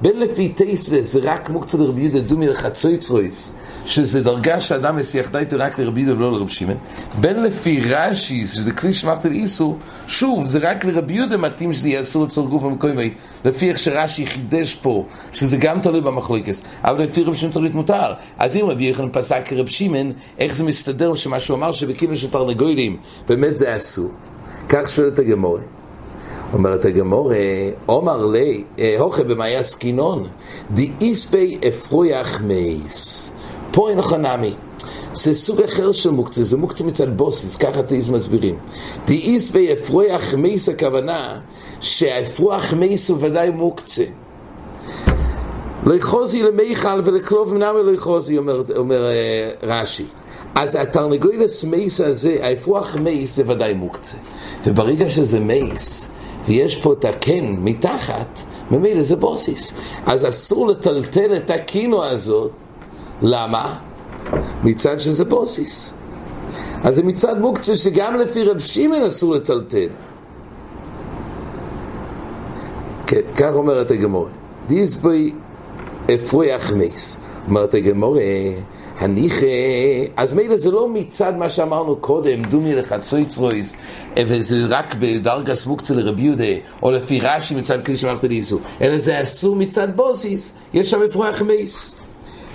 בין 0.03 0.21
לפי 0.21 0.49
טייסלס 0.49 1.13
זה 1.13 1.21
רק 1.23 1.51
מוקצה 1.51 1.79
לרבי 1.79 2.01
יהודה 2.01 2.21
דומי 2.21 2.49
לחצויצרויס, 2.49 3.51
שזה 3.87 4.23
דרגה 4.23 4.61
שאדם 4.61 4.97
מסיח 4.97 5.31
דייטו 5.31 5.57
רק 5.59 5.79
לרבי 5.79 6.01
יהודה 6.01 6.19
ולא 6.19 6.33
לרבי 6.33 6.51
שמעון, 6.51 6.77
בין 7.21 7.43
לפי 7.43 7.81
רש"י, 7.81 8.47
שזה 8.47 8.73
כלי 8.73 8.95
שמחתי 8.95 9.29
לאיסור, 9.29 9.79
שוב, 10.07 10.47
זה 10.47 10.59
רק 10.63 10.85
לרבי 10.85 11.15
יהודה 11.15 11.37
מתאים 11.37 11.73
שזה 11.73 11.89
יהיה 11.89 12.01
אסור 12.01 12.25
לצור 12.25 12.49
גוף 12.49 12.65
המקומי, 12.65 13.15
לפי 13.45 13.69
איך 13.69 13.79
שרש"י 13.79 14.27
חידש 14.27 14.75
פה, 14.75 15.05
שזה 15.33 15.57
גם 15.57 15.81
תלוי 15.81 16.01
במחלוקס, 16.01 16.63
אבל 16.85 17.03
לפי 17.03 17.23
רבי 17.23 17.37
שמעון 17.37 17.53
צריך 17.53 17.63
להיות 17.63 17.75
מותר. 17.75 18.13
אז 18.39 18.57
אם 18.57 18.67
רבי 18.67 18.85
יחנן 18.85 19.09
פסק 19.13 19.43
כרבי 19.45 19.71
שמעון, 19.71 20.13
איך 20.39 20.55
זה 20.55 20.65
מסתדר 20.65 21.15
שמה 21.15 21.41
שהוא 21.41 21.57
אמר 21.57 21.73
שבקינו 21.73 22.17
של 22.17 22.31
תרנגולים, 22.31 22.97
באמת 23.29 23.57
זה 23.57 23.77
אסור. 23.77 24.11
כך 24.69 24.91
שואלת 24.91 25.19
הגמורת. 25.19 25.78
אומרת 26.53 26.85
הגמור, 26.85 27.33
עומר 27.87 28.27
לי, 28.27 28.65
הוכה 28.99 29.25
במאי 29.25 29.57
עסקינון, 29.57 30.27
איספי 31.01 31.59
אפרויח 31.69 32.41
מייס. 32.41 33.31
פה 33.73 33.91
אין 33.91 33.99
לך 33.99 34.13
נמי. 34.13 34.55
זה 35.13 35.35
סוג 35.35 35.63
אחר 35.63 35.93
של 35.93 36.11
מוקצה, 36.11 36.45
זה 36.45 36.57
מוקצה 36.57 36.85
מצד 36.85 37.17
בוסיס, 37.17 37.57
ככה 37.57 37.83
תאיז 37.83 38.09
מסבירים. 38.09 38.59
די 39.07 39.17
איספי 39.17 39.73
אפרויח 39.73 40.35
מייס 40.35 40.69
הכוונה 40.69 41.41
שהאפרוח 41.81 42.73
מייס 42.73 43.11
הוא 43.11 43.19
ודאי 43.21 43.51
מוקצה. 43.51 44.05
יחוזי 45.97 46.43
למיכל 46.43 47.01
ולכלוב 47.05 47.55
מנמי 47.55 47.95
יחוזי, 47.95 48.39
אומר, 48.39 48.63
אומר 48.77 49.05
רש"י. 49.63 50.05
אז 50.55 50.75
התרנגולס 50.75 51.65
מייס 51.65 52.01
הזה, 52.01 52.37
האפרוח 52.43 52.97
מייס 52.97 53.37
זה 53.37 53.43
ודאי 53.47 53.75
מוקצה. 53.75 54.17
וברגע 54.67 55.09
שזה 55.09 55.41
מייס, 55.41 56.09
ויש 56.49 56.77
פה 56.77 56.93
את 56.93 57.05
הקן 57.05 57.55
מתחת, 57.59 58.41
ממילא 58.71 59.03
זה 59.03 59.17
בוסיס. 59.17 59.73
אז 60.07 60.29
אסור 60.29 60.67
לטלטל 60.67 61.37
את 61.37 61.51
הקינו 61.51 62.05
הזאת. 62.05 62.51
למה? 63.23 63.79
מצד 64.65 65.01
שזה 65.01 65.25
בוסיס. 65.25 65.95
אז 66.83 66.95
זה 66.95 67.03
מצד 67.03 67.41
מוקצה 67.41 67.77
שגם 67.77 68.15
לפי 68.15 68.45
רב 68.45 68.59
שמעון 68.59 69.03
אסור 69.03 69.35
לטלטל. 69.35 69.89
כן, 73.07 73.21
כך 73.35 73.51
אומרת 73.55 73.91
הגמורה. 73.91 74.31
דיסבוי 74.67 75.33
אפרויח 76.15 76.73
מייס. 76.73 77.19
אומרת 77.49 77.75
הגמורה, 77.75 78.23
הניחה, 78.99 79.47
אז 80.17 80.33
מילא 80.33 80.57
זה 80.57 80.71
לא 80.71 80.89
מצד 80.89 81.37
מה 81.37 81.49
שאמרנו 81.49 81.97
קודם, 81.97 82.43
דומי 82.43 82.75
לחצויצרויס, 82.75 83.75
וזה 84.19 84.57
רק 84.69 84.95
בדרגה 84.95 85.55
סמוקצה 85.55 85.95
לרבי 85.95 86.23
יהודה, 86.23 86.45
או 86.83 86.91
לפי 86.91 87.21
רש"י 87.21 87.55
מצד 87.55 87.85
כלי 87.85 87.97
שמערכת 87.97 88.25
לאיסור, 88.25 88.61
אלא 88.83 88.99
זה 88.99 89.23
אסור 89.23 89.57
מצד 89.57 89.89
בוסיס, 89.97 90.53
יש 90.75 90.91
שם 90.91 91.03
אפרוח 91.03 91.43
מייס. 91.43 91.95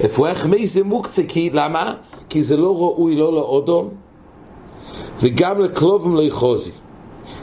אפרוח 0.05 0.45
מייס 0.45 0.73
זה 0.73 0.83
מוקצה, 0.83 1.23
כי 1.27 1.49
למה? 1.53 1.93
כי 2.29 2.41
זה 2.41 2.57
לא 2.57 2.77
ראוי 2.77 3.15
לא 3.15 3.33
לאודום, 3.33 3.89
וגם 5.19 5.61
לכלובם 5.61 6.15
לא 6.15 6.21
יחוזי. 6.21 6.71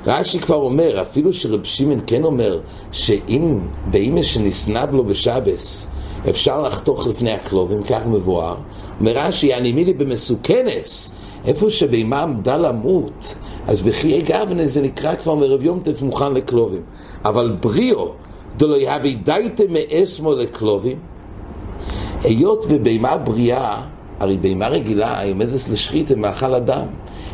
רש"י 0.06 0.38
כבר 0.38 0.56
אומר, 0.56 1.02
אפילו 1.02 1.32
שרב 1.32 1.64
שמעון 1.64 2.00
כן 2.06 2.24
אומר, 2.24 2.60
שאם 2.92 3.58
באימא 3.90 4.22
שנסנב 4.22 4.94
לו 4.94 5.04
בשבס, 5.04 5.86
אפשר 6.28 6.62
לחתוך 6.62 7.06
לפני 7.06 7.32
הכלובים, 7.32 7.82
כך 7.82 8.06
מבואר. 8.06 8.56
אומר 9.00 9.12
רש"י, 9.14 9.54
אני 9.54 9.72
מילי 9.72 9.94
במסוכנס, 9.94 11.12
איפה 11.46 11.70
שבהמה 11.70 12.22
עמדה 12.22 12.56
למות, 12.56 13.34
אז 13.68 13.80
בחיי 13.80 14.22
גבנה 14.22 14.66
זה 14.66 14.82
נקרא 14.82 15.14
כבר 15.14 15.34
מרב 15.34 15.64
יום 15.64 15.80
טף 15.80 16.02
מוכן 16.02 16.32
לכלובים. 16.32 16.82
אבל 17.24 17.56
בריאו, 17.60 18.12
דלא 18.56 18.76
יהבי 18.76 19.14
דייתם 19.14 19.64
מאסמו 19.72 20.32
לכלובים, 20.32 20.98
היות 22.24 22.64
ובהמה 22.68 23.16
בריאה, 23.16 23.82
הרי 24.20 24.36
בהמה 24.36 24.68
רגילה, 24.68 25.18
היא 25.18 25.32
עומדת 25.32 25.68
לשחית, 25.68 26.12
מאכל 26.12 26.54
אדם. 26.54 26.86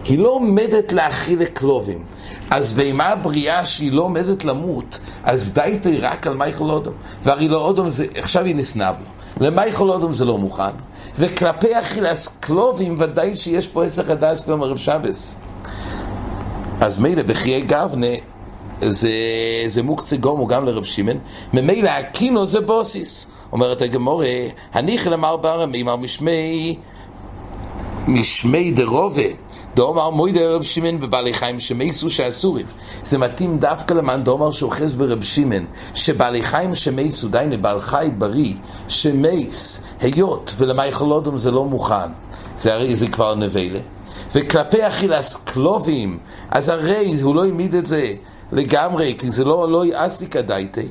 היא 0.05 0.19
לא 0.19 0.29
עומדת 0.29 0.93
להאכיל 0.93 1.41
לכלובים. 1.41 2.05
אז 2.51 2.73
בהמה 2.73 3.15
בריאה 3.15 3.65
שהיא 3.65 3.93
לא 3.93 4.03
עומדת 4.03 4.45
למות, 4.45 4.99
אז 5.25 5.53
די 5.53 5.79
תהיה 5.81 6.11
רק 6.11 6.27
על 6.27 6.35
מייכל 6.35 6.71
אודום. 6.71 6.95
והרי 7.23 7.49
לא 7.49 7.59
אודום 7.59 7.89
זה, 7.91 8.07
עכשיו 8.15 8.45
היא 8.45 8.57
נסנב 8.57 8.95
לו. 9.01 9.47
למייכל 9.47 9.91
אודום 9.91 10.15
זה 10.15 10.25
לא 10.25 10.39
מוכן. 10.39 10.71
וכלפי 11.19 11.79
אכילס 11.81 12.29
קלובים 12.41 12.97
ודאי 12.99 13.37
שיש 13.37 13.69
פה 13.69 13.85
עשר 13.85 14.13
הדס 14.13 14.43
כמו 14.43 14.57
מרב 14.57 14.77
שבס. 14.77 15.37
אז 16.81 16.99
מילא 16.99 17.23
בחיי 17.23 17.61
גבנה 17.61 18.07
זה, 18.81 19.11
זה 19.67 19.83
מוקצה 19.83 20.17
גומו 20.17 20.47
גם 20.47 20.65
לרב 20.65 20.85
שמעון, 20.85 21.19
ממילא 21.53 21.91
הקינו 21.91 22.47
זה 22.47 22.61
בוסיס. 22.61 23.27
אומרת 23.53 23.83
הגמורה, 23.83 24.27
הניחי 24.73 25.11
למר 25.11 25.37
ברמי, 25.37 25.83
מר 25.83 25.97
משמי, 25.97 26.79
משמי 28.09 28.71
דרובה. 28.71 29.46
דאמר 29.77 30.11
מוידה 30.11 30.49
רב 30.49 30.63
שמעון 30.63 31.01
בבעלי 31.01 31.35
חיים 31.35 31.61
שמייסו 31.61 32.11
שאסורים. 32.11 32.67
זה 33.05 33.19
מתאים 33.19 33.59
דווקא 33.59 33.95
למען 33.95 34.25
דאמר 34.25 34.51
שאוחז 34.51 34.95
ברב 34.95 35.23
שמעון, 35.23 35.65
שבעלי 35.95 36.43
חיים 36.43 36.75
שמייסו, 36.75 37.29
די 37.29 37.47
לבעל 37.51 37.81
חי 37.81 38.09
בריא, 38.19 38.55
שמייס, 38.89 39.81
היות 40.01 40.55
ולמייכל 40.59 41.05
אודום 41.05 41.39
זה 41.39 41.51
לא 41.51 41.65
מוכן. 41.65 42.11
זה 42.59 42.75
הרי 42.75 42.97
זה 42.97 43.09
כבר 43.09 43.35
נבלה. 43.35 43.79
וכלפי 44.35 44.89
אכילס 44.89 45.37
קלובים, 45.37 46.19
אז 46.51 46.69
הרי 46.69 47.21
הוא 47.23 47.35
לא 47.35 47.45
העמיד 47.45 47.75
את 47.75 47.87
זה 47.87 48.15
לגמרי, 48.53 49.15
כי 49.19 49.31
זה 49.31 49.45
לא, 49.45 49.73
לא 49.73 49.87
יעסיקה 49.87 50.43
דייטי. 50.43 50.89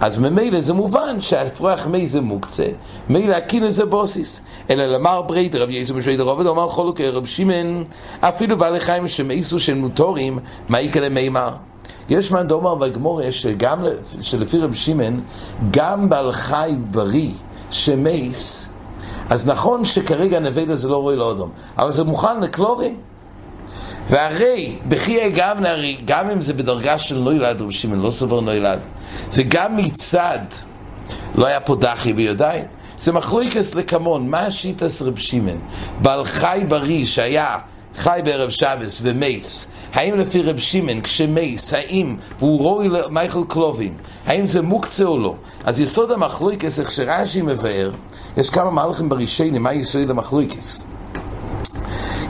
אז 0.00 0.18
ממילא 0.18 0.60
זה 0.60 0.74
מובן 0.74 1.20
שהאפרוח 1.20 1.86
מי 1.86 2.06
זה 2.06 2.20
מוקצה, 2.20 2.66
מילא 3.08 3.34
הקינא 3.34 3.70
זה 3.70 3.84
בוסיס. 3.84 4.42
אלא 4.70 4.86
למר 4.86 5.22
בריידר, 5.22 5.62
רב 5.62 5.70
יסו 5.70 5.94
משוי 5.94 6.16
דרובד, 6.16 6.46
אמר 6.46 6.68
חולוקי 6.68 7.08
רב 7.08 7.26
שמעון, 7.26 7.84
אפילו 8.20 8.58
בעלי 8.58 8.80
חיים 8.80 9.08
שמאיסו 9.08 9.60
של 9.60 9.74
מוטורים, 9.74 10.38
מה 10.68 10.80
יקרה 10.80 11.08
מימר? 11.08 11.50
יש 12.08 12.32
מאן 12.32 12.46
דומר 12.48 12.74
בגמורה 12.74 13.32
שגם, 13.32 13.78
שלפי 14.20 14.58
רב 14.58 14.74
שמעון, 14.74 15.20
גם 15.70 16.08
בעל 16.08 16.32
חי 16.32 16.74
בריא 16.90 17.32
שמייס, 17.70 18.68
אז 19.30 19.48
נכון 19.48 19.84
שכרגע 19.84 20.38
נבלה 20.38 20.76
זה 20.76 20.88
לא 20.88 20.96
רואה 20.96 21.16
לאודום, 21.16 21.50
אבל 21.78 21.92
זה 21.92 22.04
מוכן 22.04 22.40
לכלובים. 22.40 22.96
והרי 24.08 24.76
בחיי 24.88 25.30
גבנה, 25.30 25.70
הרי 25.70 25.96
גם 26.04 26.30
אם 26.30 26.40
זה 26.40 26.54
בדרגה 26.54 26.98
של 26.98 27.18
נוילד, 27.18 27.60
רבי 27.60 27.72
שמעון 27.72 28.00
לא 28.00 28.10
סובר 28.10 28.40
נוילד, 28.40 28.78
וגם 29.32 29.76
מצד 29.76 30.38
לא 31.34 31.46
היה 31.46 31.60
פה 31.60 31.76
דחי 31.76 32.12
בידיים, 32.12 32.64
זה 32.98 33.12
מחלוקס 33.12 33.74
לקמון, 33.74 34.30
מה 34.30 34.40
השיטס 34.40 35.02
רב 35.02 35.18
שמעון? 35.18 35.58
בעל 36.02 36.24
חי 36.24 36.64
בריא 36.68 37.04
שהיה 37.04 37.58
חי 37.96 38.20
בערב 38.24 38.50
שבס 38.50 39.00
ומייס, 39.02 39.68
האם 39.94 40.18
לפי 40.18 40.42
רב 40.42 40.58
שמעון 40.58 41.00
כשמייס, 41.00 41.74
האם 41.74 42.16
הוא 42.40 42.58
רואי 42.58 42.88
למייכל 42.88 43.42
קלובים, 43.48 43.94
האם 44.26 44.46
זה 44.46 44.62
מוקצה 44.62 45.04
או 45.04 45.18
לא? 45.18 45.34
אז 45.64 45.80
יסוד 45.80 46.12
המחלוקס, 46.12 46.80
איך 46.80 46.90
שרש"י 46.90 47.42
מבאר, 47.42 47.90
יש 48.36 48.50
כמה 48.50 48.70
מהלכים 48.70 49.08
ברישיינים, 49.08 49.62
מה 49.62 49.72
יסוד 49.72 50.10
המחלוקס? 50.10 50.84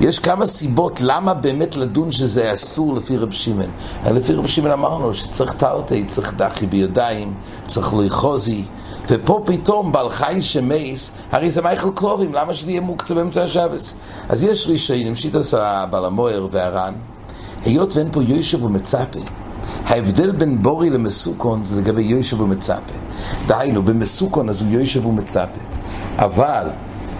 יש 0.01 0.19
כמה 0.19 0.47
סיבות 0.47 1.01
למה 1.01 1.35
באמת 1.35 1.77
לדון 1.77 2.13
שזה 2.13 2.53
אסור 2.53 2.95
לפי 2.95 3.17
רב 3.17 3.33
שמעון. 3.33 3.71
לפי 4.11 4.33
רב 4.33 4.47
שמעון 4.47 4.73
אמרנו 4.73 5.15
שצריך 5.15 5.53
תרתי, 5.53 6.05
צריך 6.05 6.35
דחי 6.37 6.67
בידיים, 6.67 7.35
צריך 7.67 7.95
לאחוזי, 7.95 8.65
ופה 9.09 9.43
פתאום 9.47 9.93
בעל 9.93 10.11
חי 10.11 10.43
שמייס, 10.43 11.13
הרי 11.33 11.51
זה 11.51 11.63
מייכל 11.63 11.91
קלובים, 11.95 12.35
למה 12.35 12.55
שזה 12.55 12.71
יהיה 12.71 12.81
מוקצה 12.81 13.15
באמצע 13.15 13.43
השבס? 13.43 13.95
אז 14.29 14.45
יש 14.45 14.67
רישיינים, 14.67 15.17
שיטוס 15.17 15.55
הבעל 15.55 16.05
המוהר 16.05 16.49
והר"ן, 16.51 16.95
היות 17.65 17.97
ואין 17.97 18.09
פה 18.13 18.23
יושב 18.23 18.65
ומצפה, 18.65 19.19
ההבדל 19.87 20.31
בין 20.31 20.63
בורי 20.63 20.91
למסוכון 20.91 21.65
זה 21.65 21.77
לגבי 21.77 22.03
יושב 22.03 22.41
ומצפה. 22.41 22.93
דהיינו, 23.47 23.83
במסוכון 23.83 24.49
אז 24.49 24.63
הוא 24.63 24.71
יושב 24.71 25.07
ומצפה. 25.07 25.61
אבל 26.17 26.67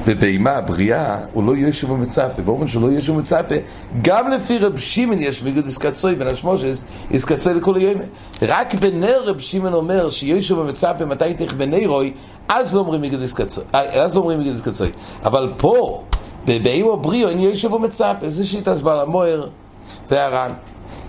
בבהמה 0.07 0.61
בריאה 0.61 1.19
הוא 1.33 1.45
לא 1.45 1.57
יושב 1.57 1.91
ומצפה, 1.91 2.43
באופן 2.43 2.69
שלא 2.69 2.87
יושב 2.87 3.13
ומצפה, 3.13 3.55
גם 4.03 4.31
לפי 4.31 4.59
רב 4.59 4.79
שמעון 4.79 5.19
יש 5.19 5.43
מיגוד 5.43 5.65
איסקצוי 5.65 6.15
בין 6.15 6.29
השמושס, 6.29 6.83
איסקצוי 7.11 7.55
לכל 7.55 7.77
היום. 7.77 8.01
רק 8.43 8.75
בנר 8.75 9.23
רב 9.25 9.39
שמעון 9.39 9.73
אומר 9.73 10.11
שיושב 10.11 10.59
ומצפה 10.59 11.05
מתי 11.05 11.35
תך 11.35 11.53
בנרוי, 11.53 12.13
אז 12.49 12.75
לא 12.75 12.81
אומרים 12.81 13.01
מיגוד 13.01 13.21
איסקצוי, 13.21 13.65
אז 13.73 14.17
לא 14.17 14.21
אומרים 14.21 14.39
מיגוד 14.39 14.53
איסקצוי. 14.53 14.89
אבל 15.25 15.53
פה, 15.57 16.03
בבהמה 16.47 16.97
בריאו 16.97 17.29
אין 17.29 17.41
יושב 17.41 17.73
ומצפה, 17.73 18.31
זה 18.31 18.47
שיטס 18.47 18.81
בעל 18.81 19.01
המוהר 19.01 19.49
והר"ן. 20.11 20.53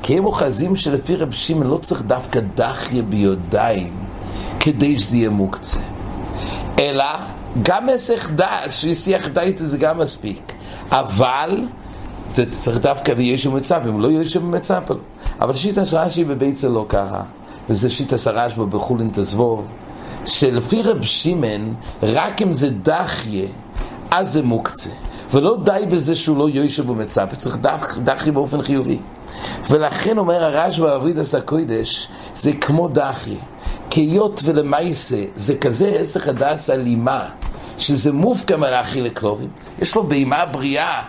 כי 0.03 0.17
הם 0.17 0.25
אוחזים 0.25 0.75
שלפי 0.75 1.15
רב 1.15 1.31
שמעון 1.31 1.67
לא 1.67 1.77
צריך 1.77 2.01
דווקא 2.01 2.39
דחיה 2.55 3.01
ביודיים 3.01 3.93
כדי 4.59 4.99
שזה 4.99 5.17
יהיה 5.17 5.29
מוקצה. 5.29 5.79
אלא 6.79 7.05
גם 7.63 7.85
מסך 7.85 8.29
דס, 8.35 8.69
שישיח 8.69 9.27
דייטה 9.27 9.63
זה 9.63 9.77
גם 9.77 9.97
מספיק. 9.97 10.53
אבל 10.91 11.67
זה 12.29 12.51
צריך 12.51 12.79
דווקא 12.79 13.13
בישו 13.13 13.51
מצפה, 13.51 13.89
אם 13.89 14.01
לא 14.01 14.11
ישו 14.11 14.41
מצפה. 14.41 14.93
אבל 15.41 15.53
שיטה 15.53 15.81
רש"י 15.93 16.23
בביצה 16.23 16.69
לא 16.69 16.85
ככה, 16.89 17.21
וזה 17.69 17.89
שיטה 17.89 18.15
רשב"א 18.31 18.65
בחולין 18.65 19.09
תזבוב, 19.13 19.67
שלפי 20.25 20.81
רב 20.81 21.01
שמען, 21.01 21.73
רק 22.03 22.41
אם 22.41 22.53
זה 22.53 22.69
דחיה, 22.69 23.47
אז 24.11 24.33
זה 24.33 24.41
מוקצה. 24.41 24.89
ולא 25.31 25.57
די 25.63 25.85
בזה 25.91 26.15
שהוא 26.15 26.37
לא 26.37 26.49
יושב 26.49 26.89
ומצפה, 26.89 27.35
צריך 27.35 27.57
דח, 27.57 27.97
דחי 28.03 28.31
באופן 28.31 28.61
חיובי. 28.61 28.99
ולכן 29.69 30.17
אומר 30.17 30.43
הרשב"א 30.43 30.87
באבידס 30.87 31.35
הקודש, 31.35 32.07
זה 32.35 32.53
כמו 32.53 32.87
דחי. 32.87 33.37
כיות 33.89 34.41
ולמייסה, 34.45 35.23
זה 35.35 35.55
כזה 35.55 35.87
עסק 35.87 36.27
הדס 36.27 36.69
אלימה, 36.69 37.25
שזה 37.77 38.13
מופקע 38.13 38.57
מלהאכיל 38.57 39.05
לכלובים. 39.05 39.49
יש 39.79 39.95
לו 39.95 40.03
בהמה 40.03 40.45
בריאה 40.45 41.01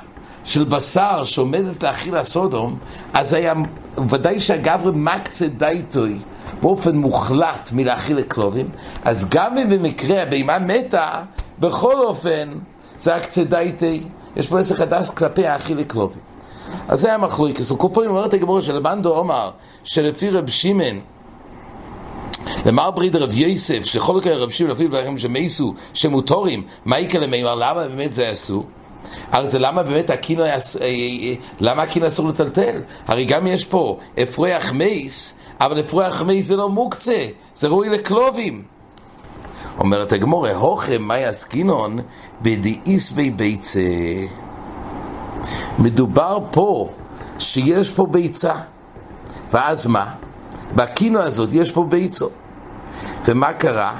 של 0.45 0.65
בשר 0.65 1.25
שעומדת 1.25 1.83
להאכיל 1.83 2.17
הסודום, 2.17 2.79
אז 3.15 3.33
היה 3.33 3.55
ודאי 4.11 4.41
שהגברי 4.41 4.93
מקצה 4.95 5.49
דייטוי 5.49 6.19
באופן 6.63 6.97
מוחלט 6.97 7.71
מלהאכיל 7.73 8.17
לכלובים, 8.17 8.69
אז 9.05 9.27
גם 9.31 9.59
אם 9.59 9.69
במקרה 9.71 10.23
הבהמה 10.23 10.59
מתה, 10.59 11.09
בכל 11.59 12.01
אופן 12.01 12.59
זה 12.99 13.15
הקצה 13.15 13.45
דייטי, 13.45 14.03
יש 14.37 14.47
פה 14.47 14.61
עסק 14.61 14.81
הדס 14.81 15.11
כלפי 15.11 15.47
האכיל 15.47 15.79
לכלובים. 15.79 16.21
אז 16.89 17.01
זה 17.01 17.09
היה 17.09 17.19
מחלוקס. 17.19 17.71
וכל 17.71 17.89
פעם 17.93 18.07
אומרת 18.07 18.35
הגמורה 18.35 18.63
של 18.63 18.75
לבנדו 18.75 19.17
אומר, 19.17 19.51
שלפי 19.85 20.31
רב 20.31 20.51
שמעון, 20.51 21.01
למר 22.67 22.91
בריד 22.91 23.17
רב 23.17 23.37
יוסף, 23.37 23.85
שלכל 23.85 24.15
מקרה 24.17 24.37
רב 24.37 24.51
שמעון 24.51 24.73
אפילו 24.73 24.91
בהם 24.91 25.19
שמייסו, 25.19 25.75
שמוטורים, 25.95 26.63
מה 26.85 26.99
יקרה 26.99 27.27
למימר, 27.27 27.55
למה 27.55 27.89
באמת 27.89 28.13
זה 28.13 28.29
עשו? 28.29 28.65
הרי 29.33 29.47
זה 29.47 29.59
למה 29.59 29.83
באמת 29.83 30.11
הקינו, 30.11 30.43
אה, 30.43 30.49
אה, 30.49 30.57
אה, 30.83 31.35
למה 31.61 31.83
הקינו 31.83 32.07
אסור 32.07 32.29
לטלטל? 32.29 32.81
הרי 33.07 33.25
גם 33.25 33.47
יש 33.47 33.65
פה 33.65 33.99
אפרוח 34.23 34.73
מייס, 34.73 35.39
אבל 35.61 35.81
אפרוח 35.81 36.23
מייס 36.23 36.47
זה 36.47 36.57
לא 36.57 36.69
מוקצה, 36.69 37.27
זה 37.55 37.69
ראוי 37.69 37.89
לכלובים. 37.89 38.63
אומרת 39.79 40.13
הגמורה, 40.13 40.55
הוכם 40.55 41.03
מאי 41.03 41.25
עסקינון 41.25 41.99
בדאיס 42.43 43.11
בי 43.11 43.31
ביצה. 43.31 43.81
מדובר 45.79 46.39
פה 46.51 46.89
שיש 47.39 47.93
פה 47.93 48.07
ביצה, 48.07 48.55
ואז 49.53 49.87
מה? 49.87 50.15
בקינו 50.75 51.21
הזאת 51.21 51.49
יש 51.53 51.73
פה 51.73 51.85
ביצו. 51.85 52.29
ומה 53.25 53.53
קרה? 53.53 53.93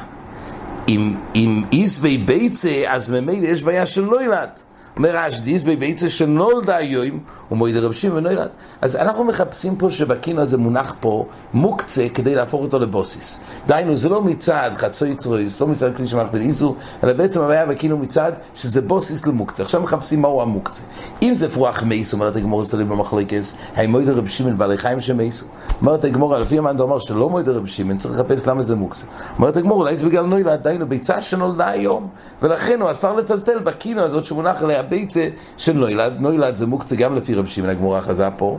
אם, 0.89 1.15
אם 1.35 1.65
איס 1.73 1.99
בי 1.99 2.19
ביצה, 2.19 2.83
אז 2.87 3.11
ממילא 3.11 3.47
יש 3.47 3.63
בעיה 3.63 3.87
של 3.87 4.05
לא 4.05 4.23
ילד. 4.23 4.51
אומר 4.99 5.17
רש"י, 5.17 5.59
בביצה 5.67 6.09
שנולדה 6.09 6.77
היום, 6.77 7.19
ומועד 7.51 7.77
רב 7.77 7.93
שמעון 7.93 8.27
ונולד. 8.27 8.49
אז 8.81 8.97
אנחנו 8.97 9.25
מחפשים 9.25 9.77
פה 9.77 9.91
שבקינו 9.91 10.41
הזה 10.41 10.57
מונח 10.57 10.95
פה 11.01 11.27
מוקצה 11.55 12.07
כדי 12.15 12.35
להפוך 12.35 12.61
אותו 12.61 12.79
לבוסיס. 12.79 13.41
דהיינו, 13.67 13.97
זה 13.97 14.09
לא 14.09 14.23
מצד 14.23 14.71
חצוי 14.77 15.15
צרוי, 15.15 15.49
זה 15.49 15.65
לא 15.65 15.71
מצד 15.71 15.97
כלי 15.97 16.07
שמערכת 16.07 16.35
איזו, 16.35 16.75
אלא 17.05 17.13
בעצם 17.13 17.41
הבעיה 17.41 17.67
בקינו 17.67 17.99
מצד 17.99 18.33
שזה 18.55 18.83
בוסיס 18.83 19.27
למוקצה. 19.27 19.63
עכשיו 19.63 19.81
מחפשים 19.81 20.23
מהו 20.23 20.43
המוקצה. 20.43 20.83
אם 21.23 21.35
זה 21.35 21.51
פרוח 21.51 21.83
מייס, 21.83 22.13
אומרת 22.13 22.37
הגמור 22.37 22.63
אצלי 22.63 22.85
במחלקס, 22.85 23.55
מודה 23.89 24.09
רב 24.09 24.27
שמעון 24.27 24.59
בעלי 24.59 24.79
חיים 24.79 25.01
שמייסו. 25.01 25.47
אומרת 25.81 26.05
הגמור, 26.05 26.39
לפי 26.39 26.59
המאן 26.59 26.81
אומר 26.81 26.99
שלא 26.99 27.29
מודה 27.29 27.49
רב 27.49 27.67
שמעון, 27.67 27.99
צריך 27.99 28.15
לחפש 28.15 28.47
למה 28.47 28.63
זה 28.63 28.77
מוקצה. 28.77 29.07
אומרת 29.39 29.57
הגמור, 29.57 29.79
אולי 29.79 29.97
זה 29.97 30.07
בגלל 30.07 30.25
נולד, 30.25 30.63
דהיינו, 30.63 30.89
ביצה 30.89 31.21
שנולדה 31.21 31.71
היום, 31.71 32.09
ולכן 32.43 32.81
הוא 32.81 32.91
אסר 32.91 33.15
לטלטל 33.15 33.59
בקינו 33.59 34.03
הזאת 34.03 34.25
שמונח 34.25 34.63
עליה 34.63 34.83
הביצה 34.89 35.29
של 35.57 35.73
נוילד, 35.73 36.13
נוילד 36.21 36.55
זה 36.55 36.67
מוקצה 36.67 36.97
גם 36.97 37.15
לפי 37.15 37.35
רב 37.35 37.47
שמעון 37.47 37.71
הגמורה 37.71 38.01
אוחזת 38.01 38.31
פה, 38.37 38.59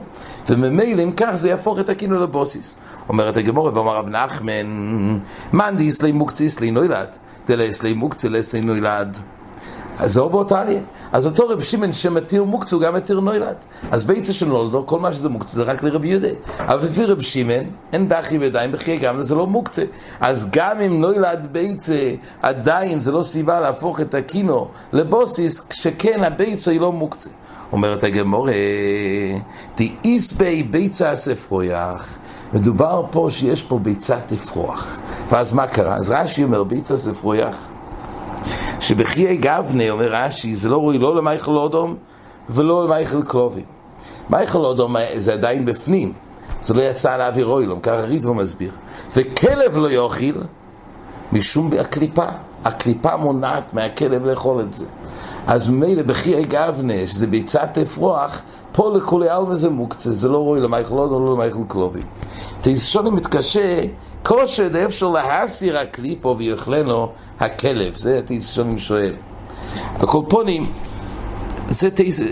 וממילא 0.50 1.04
אם 1.04 1.12
כך 1.18 1.36
זה 1.36 1.50
יהפוך 1.50 1.80
את 1.80 1.90
הקינו 1.90 2.20
לבוסיס. 2.20 2.76
אומרת 3.10 3.38
הגמורה 3.38 3.74
ואומר 3.74 3.96
רב 3.96 4.10
נחמן, 4.10 4.68
מאן 5.54 5.76
דיסלי 5.78 6.12
מוקציס 6.12 6.60
לי 6.60 6.72
נוילד, 6.72 7.08
דלסלי 7.48 7.94
מוקצה 7.94 8.30
לסלי 8.30 8.62
נוילד. 8.62 9.18
אז 10.00 10.14
זהו 10.14 10.30
באותה 10.30 10.62
עלייה. 10.62 10.82
אז 11.12 11.26
אותו 11.26 11.48
רב 11.48 11.62
שמעון 11.62 11.94
שמתיר 11.94 12.44
מוקצה 12.44 12.76
הוא 12.76 12.84
גם 12.84 12.96
מתיר 12.96 13.20
נוילד. 13.20 13.56
אז 13.92 14.06
ביצה 14.06 14.34
של 14.34 14.46
נולדו, 14.46 14.86
כל 14.86 15.00
מה 15.00 15.12
שזה 15.12 15.30
מוקצה 15.30 15.56
זה 15.56 15.64
רק 15.64 15.84
לרבי 15.84 16.08
יהודה. 16.08 16.28
אבל 16.60 16.86
לפי 16.86 17.06
רב 17.06 17.22
שמעון, 17.22 17.64
אין 17.94 18.08
דחי 18.08 18.38
בידיים 18.38 18.72
בחיי 18.72 18.98
גם 18.98 19.22
זה 19.22 19.36
לא 19.36 19.48
מוקצה. 19.48 19.84
אז 20.20 20.48
גם 20.52 20.82
אם 20.82 21.02
נוילד 21.02 21.48
ביצה, 21.52 22.14
עדיין 22.42 23.00
זה 23.00 23.12
לא 23.12 23.24
סיבה 23.24 23.60
להפוך 23.60 24.02
את 24.02 24.14
הקינו 24.14 24.68
לבוסיס, 24.94 25.62
כשכן 25.62 26.24
הביצה 26.24 26.72
היא 26.72 26.82
לא 26.82 26.92
מוקצה. 26.92 27.30
אומרת 27.72 28.04
הגמורה, 28.04 28.54
תאיס 29.76 30.32
בי 30.32 30.64
ביצה 30.64 31.16
ספרויח. 31.16 32.18
מדובר 32.54 33.04
פה 33.12 33.28
שיש 33.30 33.64
פה 33.64 33.80
ביצה 33.80 34.20
תפרוח. 34.26 35.00
ואז 35.30 35.52
מה 35.52 35.68
קרה? 35.68 35.96
אז 35.96 36.10
רש"י 36.10 36.44
אומר 36.44 36.64
ביצה 36.64 36.98
ספרויח. 36.98 37.72
שבחיי 38.80 39.38
גבנה, 39.38 39.90
אומר 39.90 40.14
רש"י, 40.14 40.56
זה 40.56 40.70
לא 40.70 40.78
ראוי 40.78 40.98
לא 40.98 41.16
למייכל 41.16 41.58
אודום 41.58 41.96
ולא 42.50 42.86
למייכל 42.86 43.24
קרובים. 43.24 43.66
מייכל 44.30 44.58
אודום 44.58 44.96
זה 45.16 45.34
עדיין 45.34 45.66
בפנים, 45.66 46.14
זה 46.62 46.74
לא 46.74 46.82
יצא 46.82 47.18
לאוויר 47.18 47.46
אוילום, 47.46 47.80
ככה 47.80 48.02
רידבו 48.02 48.34
מסביר. 48.34 48.72
וכלב 49.16 49.78
לא 49.78 49.92
יאכיל 49.92 50.44
משום 51.32 51.70
הקליפה. 51.80 52.26
הקליפה 52.66 53.18
מונעת 53.18 53.74
מהכלב 53.74 54.26
לאכול 54.26 54.60
את 54.62 54.74
זה. 54.74 54.86
אז 55.48 55.70
ממילא 55.70 56.04
בחיי 56.04 56.46
גבנה, 56.46 57.08
שזה 57.08 57.28
ביצת 57.28 57.78
אפרוח, 57.78 58.42
פה 58.72 58.92
לכולי 58.96 59.30
עלמא 59.30 59.56
זה 59.56 59.70
מוקצה, 59.70 60.14
זה 60.14 60.30
לא 60.30 60.38
ראוי 60.38 60.60
למייכל 60.60 60.96
אודום, 60.96 61.26
לא 61.26 61.34
למייכל 61.34 61.60
קרובים. 61.68 62.04
תיסוני 62.62 63.10
מתקשה 63.10 63.82
כושר 64.24 64.68
דה 64.68 64.86
אפשר 64.86 65.10
להסיר 65.10 65.78
הקליפו 65.78 66.36
ויאכלנו 66.38 67.10
הכלב, 67.40 67.96
זה 67.96 68.22
תיס 68.26 68.50
שאני 68.50 68.80
שואל. 68.80 69.14
הקולפונים, 69.96 70.72
זה, 71.70 71.90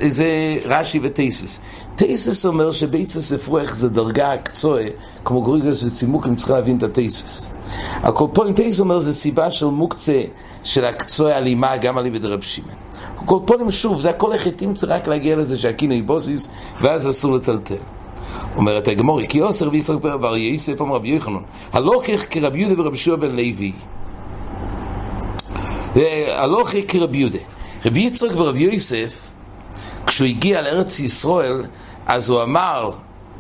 זה 0.10 0.56
רש"י 0.65 1.00
וטייסס. 1.04 1.62
טייסס 1.95 2.45
אומר 2.45 2.71
שביצס 2.71 3.34
אפרוח 3.34 3.73
זה 3.73 3.89
דרגה 3.89 4.34
הקצועה, 4.34 4.84
כמו 5.26 5.41
גריגוס 5.41 5.84
וצימוקים 5.84 6.36
צריכים 6.36 6.56
להבין 6.56 6.78
את 6.78 6.84
הטייסס. 6.84 7.52
הקולפונים, 8.04 8.54
טייסס 8.54 8.80
אומר 8.80 9.00
זה 9.00 9.13
סיבה 9.13 9.52
של 9.52 9.65
מוקצה 9.65 10.21
של 10.63 10.86
הקצועה 10.86 11.38
אלימה 11.38 11.78
גם 11.78 11.97
על 11.97 12.06
ידי 12.06 12.28
רב. 12.28 12.39
הקולפונים 13.17 13.71
שוב, 13.71 14.02
זה 14.02 14.10
הכל 14.10 14.34
החטאים 14.34 14.73
צריך 14.73 14.91
רק 14.91 15.08
להגיע 15.08 15.36
לזה 15.36 15.58
שהקינו 15.58 15.95
בוסיס 16.06 16.50
ואז 16.82 17.10
אסור 17.10 17.36
לטלטל. 17.36 17.76
אומרת 18.58 18.88
הגמורי, 18.88 19.28
כי 19.28 19.41
אוסר 19.41 19.70
ויצחק 19.72 19.96
בר 19.96 20.38
יסף 20.38 20.82
אמר 20.82 20.96
רבי 20.96 21.08
יוחנן, 21.08 21.39
הלוכך 21.74 22.26
כרבי 22.30 22.60
יהודה 22.60 22.82
ורבי 22.82 22.98
שועה 22.98 23.17
בן 23.17 23.32
לוי. 23.32 23.72
הלוכך 26.28 26.80
כרבי 26.88 27.17
יהודה. 27.17 27.39
רבי 27.86 28.00
יצחק 28.00 28.36
ורבי 28.36 28.60
יוסף, 28.60 29.17
כשהוא 30.08 30.28
הגיע 30.28 30.62
לארץ 30.62 31.00
ישראל, 31.00 31.63
אז 32.06 32.30
הוא 32.30 32.43
אמר, 32.43 32.91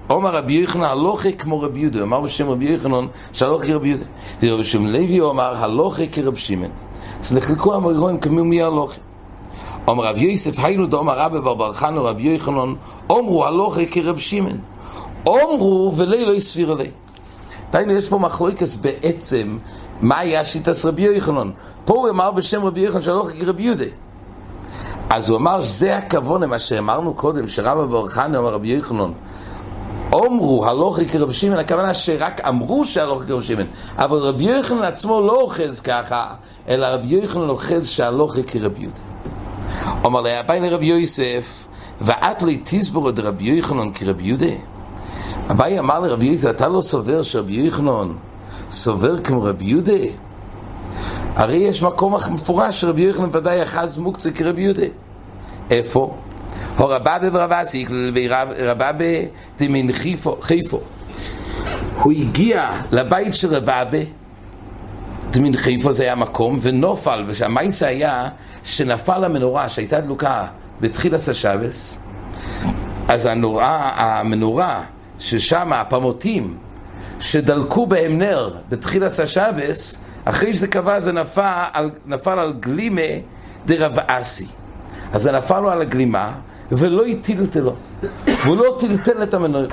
אומר 0.09 0.35
רבי 0.35 0.53
יוחנן, 0.53 0.83
הלוכך 0.83 1.29
כמו 1.37 1.61
רבי 1.61 1.79
יהודה. 1.79 2.01
אמר 2.01 2.21
בשם 2.21 2.49
רבי 2.49 2.65
יוחנן, 2.65 3.05
שהלוכך 3.33 3.65
כרבי 3.65 3.87
יהודה. 3.87 4.05
ורבי 4.43 4.63
שמעון 4.63 4.91
לוי 4.91 5.21
אמר, 5.21 5.55
הלוכך 5.57 6.03
כרבי 6.11 6.39
שמעון. 6.39 6.71
אז 7.21 7.33
נחלקו 7.33 7.75
המורים 7.75 8.17
כמי 8.17 8.41
מי 8.41 8.61
הלוכך. 8.61 8.97
אומר 9.87 10.03
רב 10.03 10.17
יוסף, 10.17 10.59
היינו 10.59 10.87
דאמר 10.87 11.19
רבי 11.19 11.39
בר 11.41 11.53
בר 11.53 11.73
חנו 11.73 12.03
רבי 12.03 12.23
יוחנן, 12.23 12.73
אומרו 13.09 13.45
הלוכך 13.45 13.81
כרבי 13.91 14.19
שמעון. 14.19 14.57
אומרו 15.27 15.93
ולי 15.95 16.25
לא 16.25 16.31
יסביר 16.31 16.71
עלי. 16.71 16.91
דיינו, 17.71 17.91
יש 17.91 18.09
פה 18.09 18.17
מחלוקס 18.17 18.75
בעצם, 18.75 19.57
מה 20.01 20.19
היה 20.19 20.45
שיטס 20.45 20.85
רבי 20.85 21.01
יוחנן. 21.01 21.49
פה 21.85 21.93
הוא 21.93 22.09
אמר 22.09 22.31
בשם 22.31 22.65
רבי 22.65 22.81
יוחנן 22.81 23.01
שלא 23.01 23.27
חכי 23.27 23.45
רבי 23.45 23.63
יהודה. 23.63 23.85
אז 25.09 25.29
הוא 25.29 25.37
אמר 25.37 25.61
שזה 25.61 25.97
הכבוד 25.97 26.41
למה 26.41 26.59
שאמרנו 26.59 27.13
קודם, 27.13 27.47
שרבא 27.47 27.85
ברכני 27.85 28.37
אומר 28.37 28.53
רבי 28.53 28.67
יוחנן, 28.67 29.11
אומרו 30.13 30.65
הלוכי 30.65 31.05
כרבי 31.05 31.33
שמעון, 31.33 31.59
הכוונה 31.59 31.93
שרק 31.93 32.41
אמרו 32.41 32.85
שהלוכי 32.85 33.27
כרבי 33.27 33.43
שמעון, 33.43 33.67
אבל 33.97 34.17
רבי 34.17 34.43
יוחנן 34.43 34.83
עצמו 34.83 35.21
לא 35.21 35.41
אוחז 35.41 35.79
ככה, 35.79 36.25
אלא 36.69 36.85
רבי 36.85 37.07
יוחנן 37.07 37.49
אוחז 37.49 37.87
שהלוכי 37.87 38.43
כרבי 38.43 38.81
יהודה. 38.81 38.99
אומר 40.03 40.21
לה, 40.21 40.39
הבא 40.39 40.53
לרבי 40.53 40.85
יוסף, 40.85 41.65
ואת 42.01 42.43
לי 42.43 42.61
תסבור 42.63 43.09
את 43.09 43.19
רבי 43.19 43.43
יוחנן 43.43 43.91
כרבי 43.91 44.23
יהודה. 44.23 44.76
אביי 45.51 45.79
אמר 45.79 45.99
לרבי 45.99 46.25
יהודה, 46.25 46.49
אתה 46.49 46.67
לא 46.67 46.81
סובר 46.81 47.23
שרבי 47.23 47.67
יחנון 47.67 48.17
סובר 48.69 49.19
כמו 49.19 49.43
רבי 49.43 49.65
יהודה? 49.65 49.91
הרי 51.35 51.57
יש 51.57 51.83
מקום 51.83 52.15
מפורש 52.31 52.81
שרבי 52.81 53.01
יחנון 53.01 53.29
ודאי 53.33 53.63
אחז 53.63 53.97
מוקצה 53.97 54.31
כרבי 54.31 54.61
יהודה. 54.61 54.85
איפה? 55.69 56.15
הו 56.77 56.87
רבבה 56.87 57.17
ורבסי, 57.33 57.85
רבבה 58.59 59.07
דמין 59.57 59.91
חיפו. 60.41 60.79
הוא 62.01 62.11
הגיע 62.11 62.69
לבית 62.91 63.33
של 63.33 63.55
רבבה, 63.55 63.97
דמין 65.31 65.57
חיפו 65.57 65.91
זה 65.91 66.03
היה 66.03 66.15
מקום, 66.15 66.59
ונופל, 66.61 67.23
והמייסה 67.27 67.87
היה 67.87 68.27
שנפל 68.63 69.23
המנורה 69.23 69.69
שהייתה 69.69 70.01
דלוקה 70.01 70.45
בתחילת 70.81 71.27
השבס, 71.27 71.97
אז 73.07 73.25
הנורה, 73.25 73.91
המנורה 73.95 74.83
ששם 75.19 75.73
הפמותים 75.73 76.57
שדלקו 77.19 77.87
בהם 77.87 78.17
נר 78.17 78.53
בתחילת 78.69 79.19
השבס, 79.19 79.97
אחרי 80.25 80.53
שזה 80.53 80.67
קבע 80.67 80.99
זה 80.99 81.11
נפל 81.11 81.89
נפל 82.05 82.39
על 82.39 82.53
גלימה 82.59 83.01
דרב 83.65 83.97
אסי. 84.07 84.45
אז 85.13 85.21
זה 85.21 85.31
נפל 85.31 85.59
לו 85.59 85.71
על 85.71 85.81
הגלימה 85.81 86.31
ולא 86.71 87.05
הטילת 87.05 87.55
לו. 87.55 87.73
והוא 88.43 88.57
לא 88.57 88.75
טלטל 88.79 89.23
את 89.23 89.33
המנורה. 89.33 89.65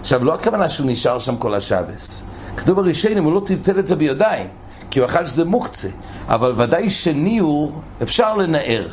עכשיו, 0.00 0.24
לא 0.24 0.34
הכוונה 0.34 0.68
שהוא 0.68 0.90
נשאר 0.90 1.18
שם 1.18 1.36
כל 1.36 1.54
השבס. 1.54 2.24
כתוב 2.56 2.76
בראשונים, 2.76 3.24
הוא 3.24 3.32
לא 3.32 3.42
טלטל 3.46 3.78
את 3.78 3.86
זה 3.86 3.96
בידיים, 3.96 4.46
כי 4.90 5.00
הוא 5.00 5.06
אכל 5.06 5.26
שזה 5.26 5.44
מוקצה. 5.44 5.88
אבל 6.28 6.52
ודאי 6.56 6.90
שניעור 6.90 7.80
אפשר 8.02 8.34
לנער. 8.34 8.88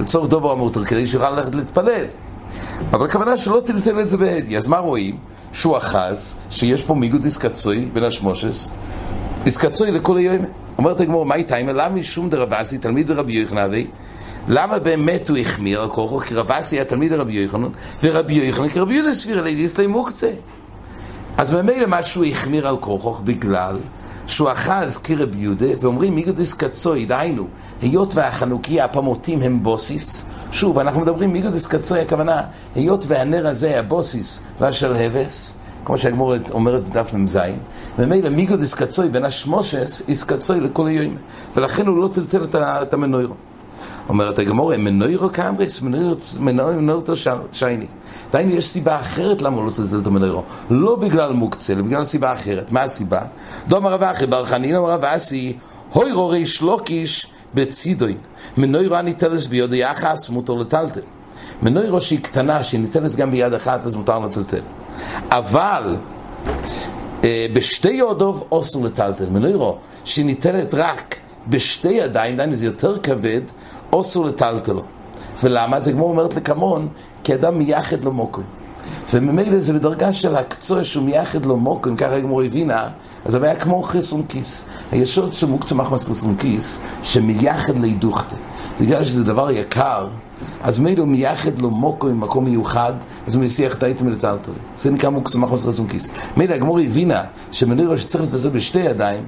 לצורך 0.00 0.28
דובר 0.30 0.52
המותר, 0.52 0.84
כדי 0.84 1.06
שיוכל 1.06 1.30
ללכת 1.30 1.54
להתפלל. 1.54 2.04
אבל 2.92 3.06
הכוונה 3.06 3.36
שלא 3.36 3.60
טלטל 3.64 4.00
את 4.00 4.08
זה 4.08 4.16
בהדי. 4.16 4.56
אז 4.56 4.66
מה 4.66 4.78
רואים? 4.78 5.16
שהוא 5.52 5.76
אחז, 5.76 6.36
שיש 6.50 6.82
פה 6.82 6.94
מיגוד 6.94 7.24
איסקצוי 7.24 7.88
בין 7.92 8.04
השמושס, 8.04 8.70
איסקצוי 9.46 9.90
לכל 9.90 10.16
היום. 10.16 10.44
אומרת 10.78 11.00
הגמור, 11.00 11.26
מה 11.26 11.34
איתה? 11.34 11.60
למה 11.60 11.88
משום 11.88 12.30
דרבסי, 12.30 12.78
תלמיד 12.78 13.10
רבי 13.10 13.32
יוחנבי, 13.32 13.86
למה 14.48 14.78
באמת 14.78 15.28
הוא 15.28 15.38
החמיר 15.38 15.80
על 15.80 15.88
כוחו? 15.88 16.20
כי 16.20 16.34
רבסי 16.34 16.76
היה 16.76 16.84
תלמיד 16.84 17.12
רבי 17.12 17.32
יוחנן, 17.32 17.68
ורבי 18.02 18.34
יוחנן 18.34 18.68
כרבי 18.68 18.94
יהודה 18.94 19.14
סביר 19.14 19.42
לידיס 19.42 19.80
מוקצה. 19.80 20.30
אז 21.36 21.52
ממילא 21.52 21.86
מה 21.86 22.02
שהוא 22.02 22.24
החמיר 22.24 22.68
על 22.68 22.76
כוחו, 22.76 23.14
בגלל 23.24 23.78
שהוא 24.28 24.52
אחז 24.52 24.98
כרבי 24.98 25.38
יהודה, 25.38 25.66
ואומרים 25.80 26.14
מיגודיס 26.14 26.54
קצוי, 26.54 27.04
דהיינו, 27.04 27.46
היות 27.82 28.14
והחנוכיה, 28.14 28.84
הפמותים 28.84 29.42
הם 29.42 29.62
בוסיס, 29.62 30.24
שוב, 30.52 30.78
אנחנו 30.78 31.00
מדברים 31.00 31.32
מיגודיס 31.32 31.66
קצוי, 31.66 32.00
הכוונה, 32.00 32.42
היות 32.74 33.04
והנר 33.08 33.46
הזה 33.46 33.78
הבוסיס 33.78 34.40
והשלהבס, 34.60 35.56
כמו 35.84 35.98
שהגמור 35.98 36.34
אומרת 36.50 36.88
בדף 36.88 37.14
מ"ז, 37.14 37.38
ומילא 37.98 38.28
מיגודיס 38.30 38.74
קצוי 38.74 39.08
בין 39.08 39.24
איס 40.08 40.24
קצוי 40.24 40.60
לכל 40.60 40.86
היום, 40.86 41.16
ולכן 41.54 41.86
הוא 41.86 42.02
לא 42.02 42.08
טלטל 42.08 42.44
את 42.62 42.92
המנוירו. 42.92 43.47
אומרת 44.08 44.38
הגמור, 44.38 44.76
מנוירו 44.76 45.30
קמריס, 45.30 45.82
מנוירו 46.40 47.02
שייני. 47.52 47.86
דהיינו, 48.32 48.54
יש 48.54 48.68
סיבה 48.68 49.00
אחרת 49.00 49.42
למה 49.42 49.62
לא 49.62 49.70
תזלזל 49.70 50.00
את 50.02 50.06
המנוירו. 50.06 50.42
לא 50.70 50.96
בגלל 50.96 51.32
מוקצה, 51.32 51.72
אלא 51.72 51.82
בגלל 51.82 52.04
סיבה 52.04 52.32
אחרת. 52.32 52.72
מה 52.72 52.82
הסיבה? 52.82 53.20
דום 53.68 53.86
הרב 53.86 54.02
אחי, 54.02 54.26
בר 54.26 54.44
חנין 54.44 54.76
אמר 54.76 54.90
רב 54.90 55.04
אסי, 55.04 55.56
הוי 55.92 56.12
רורי 56.12 56.46
שלוקיש 56.46 57.26
בצידוין. 57.54 58.16
מנוירו 58.56 58.96
הניטלס 58.96 59.46
ביד 59.46 59.72
יחס, 59.72 60.28
מותר 60.28 60.54
לטלטל. 60.54 61.00
מנוירו 61.62 62.00
שהיא 62.00 62.20
קטנה, 62.22 62.62
שהיא 62.62 62.80
ניטלס 62.80 63.16
גם 63.16 63.30
ביד 63.30 63.54
אחת, 63.54 63.84
אז 63.84 63.94
מותר 63.94 64.18
לטלטל. 64.18 64.62
אבל... 65.30 65.96
אה, 67.24 67.46
בשתי 67.52 67.92
יודוב 67.92 68.44
אוסר 68.52 68.78
לטלטל, 68.78 69.28
מנוירו 69.28 69.78
שהיא 70.04 70.24
ניתנת 70.24 70.74
רק 70.74 71.16
בשתי 71.48 71.88
ידיים, 71.88 72.36
דהיינו 72.36 72.56
זה 72.56 72.66
יותר 72.66 72.98
כבד, 72.98 73.40
אוסר 73.92 74.20
לטלטלו. 74.20 74.82
ולמה? 75.42 75.80
זה 75.80 75.92
כמו 75.92 76.04
אומרת 76.04 76.36
לקמון, 76.36 76.88
כי 77.24 77.34
אדם 77.34 77.58
מייחד 77.58 78.04
לו 78.04 78.12
מוקרים. 78.12 78.46
וממילא 79.12 79.58
זה 79.58 79.72
בדרגה 79.72 80.12
של 80.12 80.36
הקצוע 80.36 80.84
שהוא 80.84 81.04
מייחד 81.04 81.46
לו 81.46 81.56
מוקרים, 81.56 81.96
ככה 81.96 82.14
הגמור 82.14 82.42
הבינה, 82.42 82.88
אז 83.24 83.32
זה 83.32 83.38
היה 83.42 83.56
כמו 83.56 83.82
חיסון 83.82 84.22
כיס. 84.28 84.64
הישוד 84.92 85.32
של 85.32 85.46
מוקצה 85.46 85.74
מחמס 85.74 86.06
חיסון 86.06 86.36
כיס, 86.36 86.80
שמייחד 87.02 87.78
לידוכתה. 87.78 88.36
בגלל 88.80 89.04
שזה 89.04 89.24
דבר 89.24 89.50
יקר, 89.50 90.08
אז 90.62 90.78
מילא 90.78 91.00
הוא 91.00 91.08
מייחד 91.08 91.58
לו 91.58 91.70
מוקו 91.70 92.08
עם 92.08 92.20
מקום 92.20 92.44
מיוחד, 92.44 92.92
אז 93.26 93.34
הוא 93.34 93.44
מסיח 93.44 93.74
את 93.74 93.82
האיתם 93.82 94.08
לטלטלי. 94.08 94.54
זה 94.78 94.90
נקרא 94.90 95.10
מוקצה 95.10 95.38
מחמס 95.38 95.64
חיסון 95.64 95.88
כיס. 95.88 96.10
מילא 96.36 96.54
הגמור 96.54 96.78
הבינה 96.78 97.22
שמנוירו 97.50 97.98
שצריך 97.98 98.24
לטלטל 98.24 98.48
בשתי 98.48 98.78
ידיים, 98.78 99.24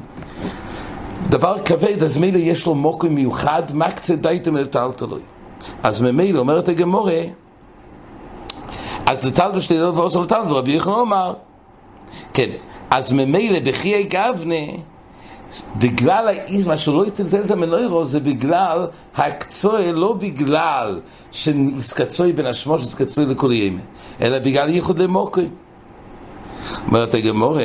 דבר 1.28 1.58
כבד, 1.64 2.02
אז 2.02 2.16
מילא 2.16 2.38
יש 2.38 2.66
לו 2.66 2.74
מוקר 2.74 3.08
מיוחד, 3.08 3.62
מקצה 3.74 4.16
דייתם 4.16 4.56
לטלטלוי. 4.56 5.20
אז 5.82 6.00
ממילא 6.00 6.38
אומרת 6.38 6.68
הגמורה, 6.68 7.20
אז 9.06 9.26
לטלטל 9.26 9.60
שתי 9.60 9.78
דעות 9.78 9.96
ועושה 9.96 10.20
לטלטל, 10.20 10.54
רבי 10.54 10.72
יחנון 10.72 10.98
אומר, 10.98 11.34
כן, 12.34 12.50
אז 12.90 13.12
ממילא 13.12 13.58
בחיי 13.64 14.02
גבנה, 14.02 14.54
בגלל 15.76 16.28
האיזמה 16.28 16.76
שהוא 16.76 16.96
לא 16.96 17.06
יטלטל 17.06 17.40
את 17.40 17.50
המנוירו, 17.50 18.04
זה 18.04 18.20
בגלל 18.20 18.86
הקצוי, 19.16 19.92
לא 19.92 20.12
בגלל 20.12 21.00
שקצוי 21.32 22.32
בין 22.32 22.46
השמוש 22.46 22.94
וקצוי 22.94 23.26
לכל 23.26 23.52
ימי, 23.52 23.80
אלא 24.20 24.38
בגלל 24.38 24.68
ייחוד 24.68 24.98
למוקרים. 24.98 25.48
אומרת 26.86 27.14
הגמור, 27.14 27.58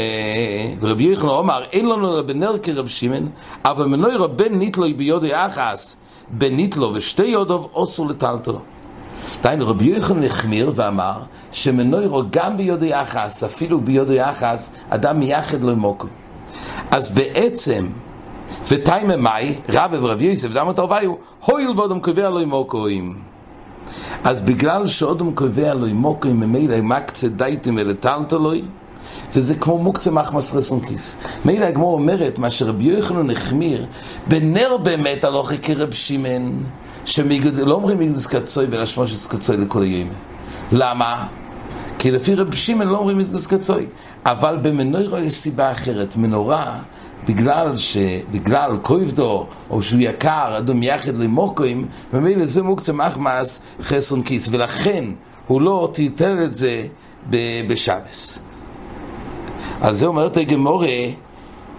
ורבי 0.79 1.03
יוחנן 1.03 1.29
אומר, 1.29 1.63
אין 1.71 1.85
לנו 1.85 2.23
בנר 2.25 2.57
כרב 2.63 2.87
שמעון, 2.87 3.29
אבל 3.65 3.85
מנוי 3.85 4.15
רבן 4.15 4.53
ניטלוי 4.53 4.93
ביודי 4.93 5.35
אחס, 5.35 5.97
בניטלו 6.29 6.91
ושתי 6.95 7.25
יודוב 7.25 7.69
אוסו 7.73 8.07
לטלטלו. 8.07 8.59
דהיינו, 9.43 9.67
רבי 9.67 9.85
יוחנן 9.85 10.23
החמיר 10.23 10.71
ואמר 10.75 11.19
שמנוירו 11.51 12.23
גם 12.31 12.57
ביודי 12.57 13.01
אחס, 13.01 13.43
אפילו 13.43 13.81
ביודי 13.81 14.23
אחס, 14.23 14.71
אדם 14.89 15.19
מייחד 15.19 15.63
לו 15.63 15.75
מוקו. 15.75 16.07
אז 16.91 17.09
בעצם, 17.09 17.87
ותיימה 18.69 19.17
מאי, 19.17 19.55
רבי 19.73 19.97
ורבי 19.97 20.25
יוסף, 20.25 20.47
דם 20.47 20.69
התרוויו, 20.69 21.13
הויל 21.45 21.73
ואודם 21.77 21.99
קובע 21.99 22.29
לו 22.29 22.47
מוקוים. 22.47 23.15
אז 24.23 24.41
בגלל 24.41 24.87
שאודם 24.87 25.31
קובע 25.31 25.73
לו 25.73 25.87
מוקוים, 25.93 26.39
ממילא 26.39 26.81
מקצה 26.81 27.27
דייטים 27.29 27.77
ולטלטלוי, 27.77 28.61
וזה 29.33 29.55
כמו 29.55 29.77
מוקצה 29.77 30.11
מחמס 30.11 30.51
חסון 30.51 30.79
כיס. 30.79 31.17
מילא 31.45 31.65
הגמור 31.65 31.93
אומרת, 31.93 32.39
מה 32.39 32.51
שרבי 32.51 32.83
יוחנן 32.83 33.29
החמיר, 33.29 33.85
בנר 34.27 34.77
באמת 34.77 35.23
הלוכי 35.23 35.57
כרב 35.57 35.93
שמעון, 35.93 36.63
שלא 37.05 37.75
אומרים 37.75 37.97
מיגדס 37.97 38.27
קצוי 38.27 38.65
ולשמושס 38.69 39.27
קצוי 39.27 39.57
לכל 39.57 39.81
היום. 39.81 40.09
למה? 40.71 41.27
כי 41.99 42.11
לפי 42.11 42.35
רב 42.35 42.55
שמעון 42.55 42.87
לא 42.87 42.97
אומרים 42.97 43.17
מיגדס 43.17 43.47
קצוי. 43.47 43.85
אבל 44.25 44.57
במנוירו 44.61 45.17
יש 45.17 45.33
סיבה 45.33 45.71
אחרת. 45.71 46.15
מנורה, 46.15 46.79
בגלל 47.27 47.77
שבגלל 47.77 48.77
כויבדו, 48.81 49.47
או 49.69 49.83
שהוא 49.83 49.99
יקר, 50.01 50.57
אדום 50.57 50.83
יחד 50.83 51.17
למוקוים, 51.17 51.87
ומילא 52.13 52.45
זה 52.45 52.63
מוקצה 52.63 52.93
מחמס 52.93 53.61
חסון 53.81 54.23
כיס. 54.23 54.49
ולכן 54.51 55.05
הוא 55.47 55.61
לא 55.61 55.89
טלטל 55.93 56.43
את 56.43 56.55
זה 56.55 56.85
בשבס. 57.67 58.39
על 59.81 59.93
זה 59.93 60.05
אומרת 60.05 60.37
הגמורה, 60.37 60.87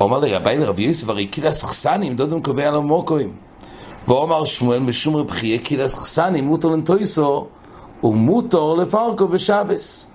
אומר 0.01 0.19
לי, 0.19 0.35
רבי 0.35 0.59
לרב 0.59 0.81
יוסף, 0.81 1.09
הרי 1.09 1.27
קילס 1.27 1.65
חסנים, 1.65 2.17
דודם 2.17 2.43
קובע 2.43 2.71
לו 2.71 2.83
מוקוים. 2.83 3.33
ואומר 4.09 4.45
שמואל, 4.45 4.79
משום 4.79 5.17
רב 5.17 5.31
חייה, 5.31 5.59
קילס 5.59 5.95
חסנים, 5.95 6.57
לנטויסו, 6.65 7.47
ומוטו 8.05 8.77
לפרקו 8.77 9.29
בשבס. 9.29 10.07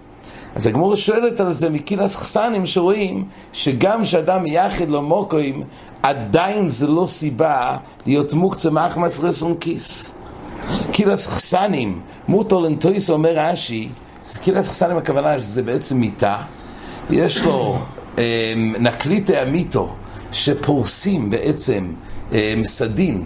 אז 0.55 0.67
הגמורה 0.67 0.97
שואלת 0.97 1.39
על 1.39 1.53
זה 1.53 1.69
מקילס 1.69 2.15
חסנים 2.15 2.65
שרואים 2.65 3.25
שגם 3.53 4.03
שאדם 4.03 4.45
יחד 4.45 4.89
לו 4.89 5.01
מוקוים, 5.01 5.63
עדיין 6.03 6.67
זה 6.67 6.87
לא 6.87 7.05
סיבה 7.05 7.77
להיות 8.05 8.33
מוקצה 8.33 8.69
מאחמס 8.69 9.19
רסון 9.19 9.55
כיס. 9.57 10.11
קילס 10.91 11.27
חסנים, 11.27 11.99
מוטו 12.27 12.61
לנטויסו 12.61 13.13
אומר 13.13 13.33
רש"י, 13.35 13.89
קילס 14.43 14.69
חסנים 14.69 14.97
הכוונה 14.97 15.39
שזה 15.39 15.63
בעצם 15.63 15.97
מיטה, 15.97 16.37
יש 17.11 17.43
לו 17.43 17.79
אה, 18.17 18.53
נקליטי 18.79 19.37
המיטו 19.37 19.95
שפורסים 20.31 21.29
בעצם 21.29 21.91
אה, 22.33 22.53
סדין 22.63 23.23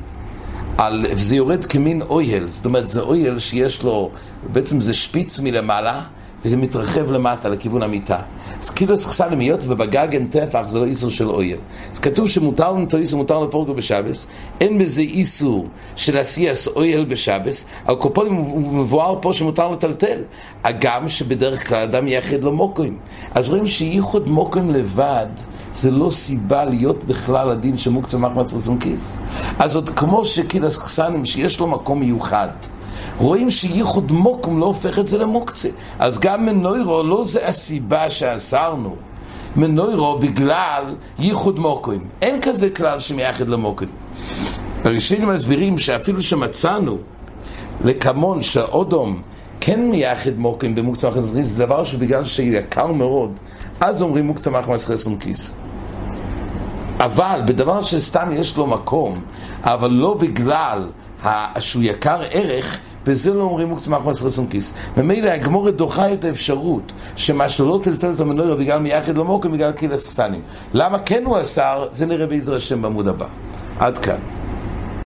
על, 0.77 1.05
וזה 1.11 1.35
יורד 1.35 1.65
כמין 1.65 2.01
אויל, 2.01 2.47
זאת 2.47 2.65
אומרת 2.65 2.87
זה 2.87 3.01
אויל 3.01 3.39
שיש 3.39 3.83
לו, 3.83 4.11
בעצם 4.51 4.81
זה 4.81 4.93
שפיץ 4.93 5.39
מלמעלה 5.39 6.01
וזה 6.45 6.57
מתרחב 6.57 7.11
למטה 7.11 7.49
לכיוון 7.49 7.83
המיטה. 7.83 8.19
אז 8.61 8.69
כאילו 8.69 8.97
סכסנים, 8.97 9.39
היות 9.39 9.63
ובגג 9.67 10.07
אין 10.11 10.27
טפח 10.27 10.63
זה 10.67 10.79
לא 10.79 10.85
איסור 10.85 11.09
של 11.09 11.29
אויל. 11.29 11.57
אז 11.93 11.99
כתוב 11.99 12.29
שמותר 12.29 12.71
לנטו 12.71 12.97
איסור, 12.97 13.19
מותר 13.19 13.39
לפורגו 13.39 13.73
בשבס, 13.73 14.27
אין 14.61 14.79
בזה 14.79 15.01
איסור 15.01 15.67
של 15.95 16.17
עשייס 16.17 16.67
אויל 16.67 17.05
בשבס, 17.05 17.65
על 17.85 17.95
הוא 18.15 18.73
מבואר 18.73 19.15
פה 19.21 19.33
שמותר 19.33 19.67
לטלטל. 19.67 20.21
הגם 20.63 21.07
שבדרך 21.07 21.67
כלל 21.67 21.83
אדם 21.83 22.07
יחד 22.07 22.43
לו 22.43 22.51
מוקוים. 22.51 22.97
אז 23.31 23.49
רואים 23.49 23.67
שייחוד 23.67 24.29
מוקוים 24.29 24.69
לבד 24.69 25.27
זה 25.73 25.91
לא 25.91 26.09
סיבה 26.11 26.65
להיות 26.65 27.03
בכלל 27.03 27.49
הדין 27.49 27.77
שמוקצה 27.77 28.17
מחמץ 28.17 28.53
רצון 28.53 28.79
כיס. 28.79 29.17
אז 29.59 29.75
עוד 29.75 29.89
כמו 29.89 30.25
שכאילו 30.25 30.71
סכסנים 30.71 31.25
שיש 31.25 31.59
לו 31.59 31.67
מקום 31.67 31.99
מיוחד. 31.99 32.49
רואים 33.17 33.49
שייחוד 33.51 34.11
מוקום 34.11 34.59
לא 34.59 34.65
הופך 34.65 34.99
את 34.99 35.07
זה 35.07 35.17
למוקצה. 35.17 35.69
אז 35.99 36.19
גם 36.19 36.45
מנוירו 36.45 37.03
לא 37.03 37.23
זה 37.23 37.47
הסיבה 37.47 38.09
שאסרנו. 38.09 38.95
מנוירו 39.55 40.19
בגלל 40.19 40.95
ייחוד 41.19 41.59
מוקוים. 41.59 42.03
אין 42.21 42.41
כזה 42.41 42.69
כלל 42.69 42.99
שמייחד 42.99 43.47
למוקוים. 43.47 43.89
הראשונים 44.83 45.29
מסבירים 45.29 45.77
שאפילו 45.77 46.21
שמצאנו 46.21 46.97
לקמון 47.83 48.43
שאודום 48.43 49.21
כן 49.61 49.89
מייחד 49.89 50.37
מוקוים 50.37 50.75
במוקצה 50.75 51.09
מחמס 51.09 51.23
חסון 51.31 51.43
זה 51.43 51.59
דבר 51.59 51.83
שבגלל 51.83 52.25
שהוא 52.25 52.45
יקר 52.45 52.91
מאוד, 52.91 53.39
אז 53.81 54.01
אומרים 54.01 54.27
מוקצה 54.27 54.51
מחמס 54.51 54.87
חסון 54.87 55.17
כיס. 55.17 55.53
אבל 56.99 57.41
בדבר 57.45 57.81
שסתם 57.81 58.29
יש 58.31 58.57
לו 58.57 58.67
מקום, 58.67 59.21
אבל 59.63 59.91
לא 59.91 60.13
בגלל 60.13 60.87
שהוא 61.59 61.83
יקר 61.83 62.21
ערך, 62.31 62.79
בזה 63.05 63.33
לא 63.33 63.43
אומרים 63.43 63.67
מוקצה 63.67 63.89
מאחמוס 63.89 64.21
חסון 64.21 64.47
כיס. 64.47 64.73
ממילא 64.97 65.29
הגמורת 65.29 65.75
דוחה 65.75 66.13
את 66.13 66.23
האפשרות 66.23 66.93
שמה 67.15 67.49
שלא 67.49 67.79
טלטל 67.83 68.11
את 68.11 68.19
המנורה 68.19 68.55
בגלל 68.55 68.79
מייחד 68.79 69.17
מוקם, 69.17 69.51
בגלל 69.51 69.71
קהילת 69.71 69.97
ססנים. 69.97 70.41
למה 70.73 70.99
כן 70.99 71.23
הוא 71.25 71.41
אסר? 71.41 71.87
זה 71.91 72.05
נראה 72.05 72.27
בעזר 72.27 72.55
השם 72.55 72.81
בעמוד 72.81 73.07
הבא. 73.07 73.25
עד 73.79 73.97
כאן. 73.97 74.44